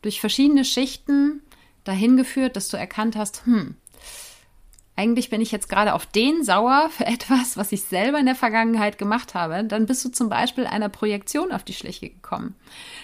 durch 0.00 0.20
verschiedene 0.20 0.64
Schichten 0.64 1.42
dahin 1.84 2.16
geführt, 2.16 2.56
dass 2.56 2.68
du 2.68 2.76
erkannt 2.76 3.16
hast, 3.16 3.44
hm, 3.44 3.76
eigentlich 4.94 5.30
bin 5.30 5.40
ich 5.40 5.52
jetzt 5.52 5.68
gerade 5.68 5.94
auf 5.94 6.06
den 6.06 6.44
sauer 6.44 6.90
für 6.90 7.06
etwas, 7.06 7.56
was 7.56 7.72
ich 7.72 7.82
selber 7.82 8.18
in 8.18 8.26
der 8.26 8.34
Vergangenheit 8.34 8.98
gemacht 8.98 9.34
habe, 9.34 9.64
dann 9.64 9.86
bist 9.86 10.04
du 10.04 10.10
zum 10.10 10.28
Beispiel 10.28 10.66
einer 10.66 10.88
Projektion 10.88 11.52
auf 11.52 11.64
die 11.64 11.74
Schliche 11.74 12.08
gekommen. 12.10 12.54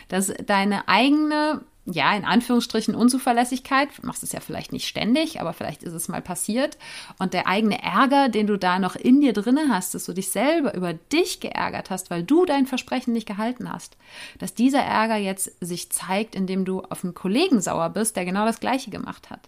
Dass 0.08 0.32
deine 0.46 0.88
eigene 0.88 1.62
ja, 1.90 2.14
in 2.14 2.24
Anführungsstrichen 2.24 2.94
Unzuverlässigkeit, 2.94 3.88
du 4.00 4.06
machst 4.06 4.22
es 4.22 4.32
ja 4.32 4.40
vielleicht 4.40 4.72
nicht 4.72 4.86
ständig, 4.86 5.40
aber 5.40 5.52
vielleicht 5.52 5.82
ist 5.82 5.94
es 5.94 6.08
mal 6.08 6.20
passiert. 6.20 6.76
Und 7.18 7.32
der 7.32 7.46
eigene 7.46 7.82
Ärger, 7.82 8.28
den 8.28 8.46
du 8.46 8.58
da 8.58 8.78
noch 8.78 8.94
in 8.94 9.20
dir 9.20 9.32
drinne 9.32 9.68
hast, 9.70 9.94
dass 9.94 10.04
du 10.04 10.12
dich 10.12 10.30
selber 10.30 10.74
über 10.74 10.92
dich 10.92 11.40
geärgert 11.40 11.90
hast, 11.90 12.10
weil 12.10 12.22
du 12.22 12.44
dein 12.44 12.66
Versprechen 12.66 13.12
nicht 13.12 13.26
gehalten 13.26 13.72
hast, 13.72 13.96
dass 14.38 14.54
dieser 14.54 14.80
Ärger 14.80 15.16
jetzt 15.16 15.52
sich 15.60 15.90
zeigt, 15.90 16.34
indem 16.34 16.64
du 16.64 16.82
auf 16.82 17.04
einen 17.04 17.14
Kollegen 17.14 17.60
sauer 17.60 17.90
bist, 17.90 18.16
der 18.16 18.24
genau 18.24 18.44
das 18.44 18.60
Gleiche 18.60 18.90
gemacht 18.90 19.30
hat. 19.30 19.40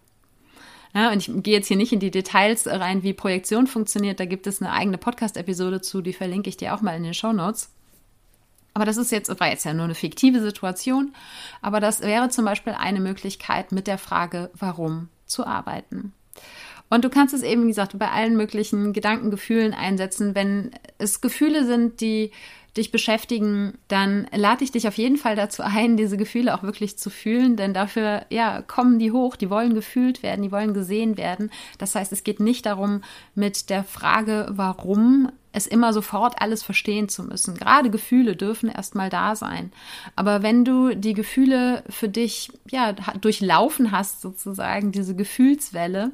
Ja, 0.94 1.12
und 1.12 1.18
ich 1.18 1.42
gehe 1.42 1.54
jetzt 1.54 1.68
hier 1.68 1.76
nicht 1.76 1.92
in 1.92 2.00
die 2.00 2.10
Details 2.10 2.66
rein, 2.66 3.02
wie 3.02 3.12
Projektion 3.12 3.66
funktioniert. 3.66 4.18
Da 4.18 4.24
gibt 4.24 4.46
es 4.46 4.60
eine 4.60 4.72
eigene 4.72 4.98
Podcast-Episode 4.98 5.80
zu, 5.80 6.02
die 6.02 6.12
verlinke 6.12 6.48
ich 6.48 6.56
dir 6.56 6.74
auch 6.74 6.80
mal 6.80 6.96
in 6.96 7.04
den 7.04 7.14
Show 7.14 7.32
Notes. 7.32 7.70
Aber 8.74 8.84
das 8.84 8.96
ist 8.96 9.10
jetzt, 9.10 9.28
war 9.40 9.48
jetzt 9.48 9.64
ja 9.64 9.74
nur 9.74 9.84
eine 9.84 9.94
fiktive 9.94 10.40
Situation. 10.40 11.14
Aber 11.60 11.80
das 11.80 12.00
wäre 12.00 12.28
zum 12.28 12.44
Beispiel 12.44 12.74
eine 12.74 13.00
Möglichkeit, 13.00 13.72
mit 13.72 13.86
der 13.86 13.98
Frage, 13.98 14.50
warum 14.54 15.08
zu 15.26 15.46
arbeiten. 15.46 16.12
Und 16.88 17.04
du 17.04 17.08
kannst 17.08 17.34
es 17.34 17.42
eben, 17.42 17.64
wie 17.64 17.68
gesagt, 17.68 17.96
bei 17.98 18.10
allen 18.10 18.36
möglichen 18.36 18.92
Gedanken, 18.92 19.30
Gefühlen 19.30 19.74
einsetzen. 19.74 20.34
Wenn 20.34 20.72
es 20.98 21.20
Gefühle 21.20 21.64
sind, 21.64 22.00
die 22.00 22.32
dich 22.76 22.92
beschäftigen, 22.92 23.78
dann 23.88 24.26
lade 24.34 24.62
ich 24.64 24.70
dich 24.70 24.86
auf 24.86 24.96
jeden 24.96 25.16
Fall 25.16 25.34
dazu 25.34 25.62
ein, 25.62 25.96
diese 25.96 26.16
Gefühle 26.16 26.54
auch 26.54 26.62
wirklich 26.62 26.98
zu 26.98 27.10
fühlen, 27.10 27.56
denn 27.56 27.74
dafür, 27.74 28.26
ja, 28.30 28.62
kommen 28.62 28.98
die 28.98 29.10
hoch, 29.10 29.36
die 29.36 29.50
wollen 29.50 29.74
gefühlt 29.74 30.22
werden, 30.22 30.42
die 30.42 30.52
wollen 30.52 30.72
gesehen 30.72 31.16
werden. 31.16 31.50
Das 31.78 31.94
heißt, 31.94 32.12
es 32.12 32.22
geht 32.22 32.38
nicht 32.38 32.66
darum, 32.66 33.02
mit 33.34 33.70
der 33.70 33.82
Frage, 33.82 34.46
warum 34.50 35.32
es 35.52 35.66
immer 35.66 35.92
sofort 35.92 36.40
alles 36.40 36.62
verstehen 36.62 37.08
zu 37.08 37.24
müssen. 37.24 37.56
Gerade 37.56 37.90
Gefühle 37.90 38.36
dürfen 38.36 38.68
erstmal 38.68 39.10
da 39.10 39.34
sein. 39.34 39.72
Aber 40.16 40.42
wenn 40.42 40.64
du 40.64 40.94
die 40.94 41.14
Gefühle 41.14 41.82
für 41.88 42.08
dich, 42.08 42.52
ja, 42.70 42.92
durchlaufen 42.92 43.90
hast, 43.90 44.20
sozusagen, 44.20 44.92
diese 44.92 45.16
Gefühlswelle, 45.16 46.12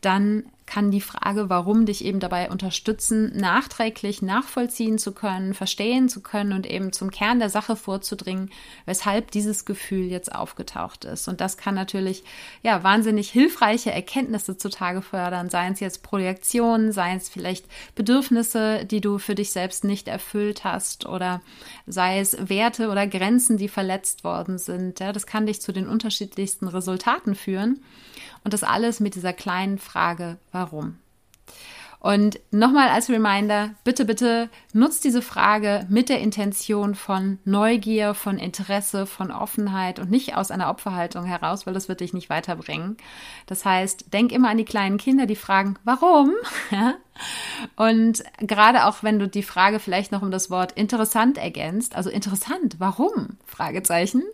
dann 0.00 0.44
kann 0.72 0.90
die 0.90 1.02
Frage, 1.02 1.50
warum 1.50 1.84
dich 1.84 2.02
eben 2.02 2.18
dabei 2.18 2.50
unterstützen, 2.50 3.30
nachträglich 3.36 4.22
nachvollziehen 4.22 4.96
zu 4.96 5.12
können, 5.12 5.52
verstehen 5.52 6.08
zu 6.08 6.22
können 6.22 6.54
und 6.54 6.66
eben 6.66 6.94
zum 6.94 7.10
Kern 7.10 7.40
der 7.40 7.50
Sache 7.50 7.76
vorzudringen, 7.76 8.50
weshalb 8.86 9.30
dieses 9.32 9.66
Gefühl 9.66 10.06
jetzt 10.06 10.34
aufgetaucht 10.34 11.04
ist. 11.04 11.28
Und 11.28 11.42
das 11.42 11.58
kann 11.58 11.74
natürlich 11.74 12.24
ja 12.62 12.82
wahnsinnig 12.82 13.28
hilfreiche 13.28 13.92
Erkenntnisse 13.92 14.56
zutage 14.56 15.02
fördern, 15.02 15.50
seien 15.50 15.74
es 15.74 15.80
jetzt 15.80 16.02
Projektionen, 16.02 16.90
seien 16.90 17.18
es 17.18 17.28
vielleicht 17.28 17.66
Bedürfnisse, 17.94 18.86
die 18.86 19.02
du 19.02 19.18
für 19.18 19.34
dich 19.34 19.52
selbst 19.52 19.84
nicht 19.84 20.08
erfüllt 20.08 20.64
hast 20.64 21.04
oder 21.04 21.42
sei 21.86 22.18
es 22.18 22.48
Werte 22.48 22.88
oder 22.88 23.06
Grenzen, 23.06 23.58
die 23.58 23.68
verletzt 23.68 24.24
worden 24.24 24.56
sind. 24.56 25.00
Ja, 25.00 25.12
das 25.12 25.26
kann 25.26 25.44
dich 25.44 25.60
zu 25.60 25.72
den 25.72 25.86
unterschiedlichsten 25.86 26.66
Resultaten 26.66 27.34
führen. 27.34 27.82
Und 28.44 28.54
das 28.54 28.64
alles 28.64 28.98
mit 28.98 29.14
dieser 29.14 29.32
kleinen 29.32 29.78
Frage, 29.78 30.36
warum? 30.62 30.96
Und 31.98 32.40
nochmal 32.50 32.88
als 32.88 33.08
Reminder, 33.08 33.76
bitte, 33.84 34.04
bitte 34.04 34.50
nutzt 34.72 35.04
diese 35.04 35.22
Frage 35.22 35.86
mit 35.88 36.08
der 36.08 36.18
Intention 36.18 36.96
von 36.96 37.38
Neugier, 37.44 38.14
von 38.14 38.38
Interesse, 38.38 39.06
von 39.06 39.30
Offenheit 39.30 40.00
und 40.00 40.10
nicht 40.10 40.36
aus 40.36 40.50
einer 40.50 40.68
Opferhaltung 40.68 41.24
heraus, 41.24 41.64
weil 41.64 41.74
das 41.74 41.88
wird 41.88 42.00
dich 42.00 42.12
nicht 42.12 42.28
weiterbringen. 42.28 42.96
Das 43.46 43.64
heißt, 43.64 44.12
denk 44.12 44.32
immer 44.32 44.48
an 44.48 44.56
die 44.56 44.64
kleinen 44.64 44.98
Kinder, 44.98 45.26
die 45.26 45.36
fragen, 45.36 45.78
warum? 45.84 46.32
und 47.76 48.24
gerade 48.40 48.86
auch 48.86 49.04
wenn 49.04 49.20
du 49.20 49.28
die 49.28 49.44
Frage 49.44 49.78
vielleicht 49.78 50.10
noch 50.10 50.22
um 50.22 50.32
das 50.32 50.50
Wort 50.50 50.72
interessant 50.72 51.38
ergänzt, 51.38 51.94
also 51.94 52.10
interessant, 52.10 52.76
warum? 52.80 53.36
Fragezeichen 53.46 54.24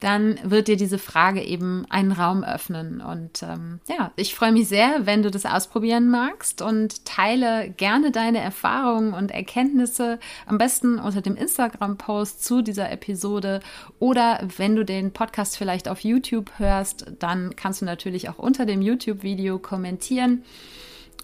dann 0.00 0.38
wird 0.42 0.68
dir 0.68 0.76
diese 0.76 0.98
Frage 0.98 1.42
eben 1.42 1.84
einen 1.88 2.12
Raum 2.12 2.44
öffnen. 2.44 3.00
Und 3.00 3.42
ähm, 3.42 3.80
ja, 3.88 4.12
ich 4.16 4.34
freue 4.34 4.52
mich 4.52 4.68
sehr, 4.68 5.06
wenn 5.06 5.22
du 5.22 5.30
das 5.30 5.46
ausprobieren 5.46 6.08
magst 6.08 6.62
und 6.62 7.04
teile 7.04 7.70
gerne 7.70 8.10
deine 8.10 8.40
Erfahrungen 8.40 9.12
und 9.12 9.30
Erkenntnisse 9.30 10.18
am 10.46 10.58
besten 10.58 10.98
unter 10.98 11.20
dem 11.20 11.36
Instagram-Post 11.36 12.44
zu 12.44 12.62
dieser 12.62 12.90
Episode 12.90 13.60
oder 13.98 14.40
wenn 14.56 14.76
du 14.76 14.84
den 14.84 15.12
Podcast 15.12 15.56
vielleicht 15.56 15.88
auf 15.88 16.00
YouTube 16.00 16.52
hörst, 16.58 17.06
dann 17.18 17.56
kannst 17.56 17.80
du 17.80 17.84
natürlich 17.84 18.28
auch 18.28 18.38
unter 18.38 18.66
dem 18.66 18.82
YouTube-Video 18.82 19.58
kommentieren. 19.58 20.44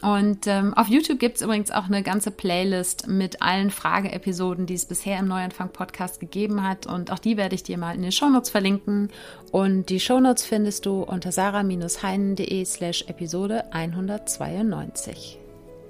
Und 0.04 0.46
ähm, 0.46 0.74
auf 0.74 0.88
YouTube 0.88 1.18
gibt 1.18 1.36
es 1.36 1.42
übrigens 1.42 1.70
auch 1.70 1.86
eine 1.86 2.02
ganze 2.02 2.30
Playlist 2.30 3.08
mit 3.08 3.40
allen 3.40 3.70
Frageepisoden, 3.70 4.66
die 4.66 4.74
es 4.74 4.84
bisher 4.84 5.18
im 5.18 5.28
Neuanfang-Podcast 5.28 6.20
gegeben 6.20 6.62
hat. 6.62 6.86
Und 6.86 7.10
auch 7.10 7.18
die 7.18 7.38
werde 7.38 7.54
ich 7.54 7.62
dir 7.62 7.78
mal 7.78 7.94
in 7.94 8.02
den 8.02 8.12
Shownotes 8.12 8.50
verlinken. 8.50 9.08
Und 9.50 9.88
die 9.88 10.00
Shownotes 10.00 10.44
findest 10.44 10.84
du 10.84 11.02
unter 11.02 11.32
sarah-heinen.de 11.32 12.64
slash 12.66 13.06
Episode 13.08 13.72
192. 13.72 15.38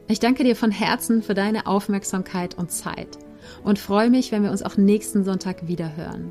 Ich 0.07 0.21
danke 0.21 0.45
dir 0.45 0.55
von 0.55 0.71
Herzen 0.71 1.21
für 1.21 1.35
deine 1.35 1.67
Aufmerksamkeit 1.67 2.57
und 2.57 2.71
Zeit 2.71 3.19
und 3.65 3.81
freue 3.81 4.11
mich, 4.11 4.31
wenn 4.31 4.45
wir 4.45 4.53
uns 4.53 4.63
auch 4.63 4.77
nächsten 4.77 5.25
Sonntag 5.25 5.67
wieder 5.67 5.97
hören. 5.97 6.31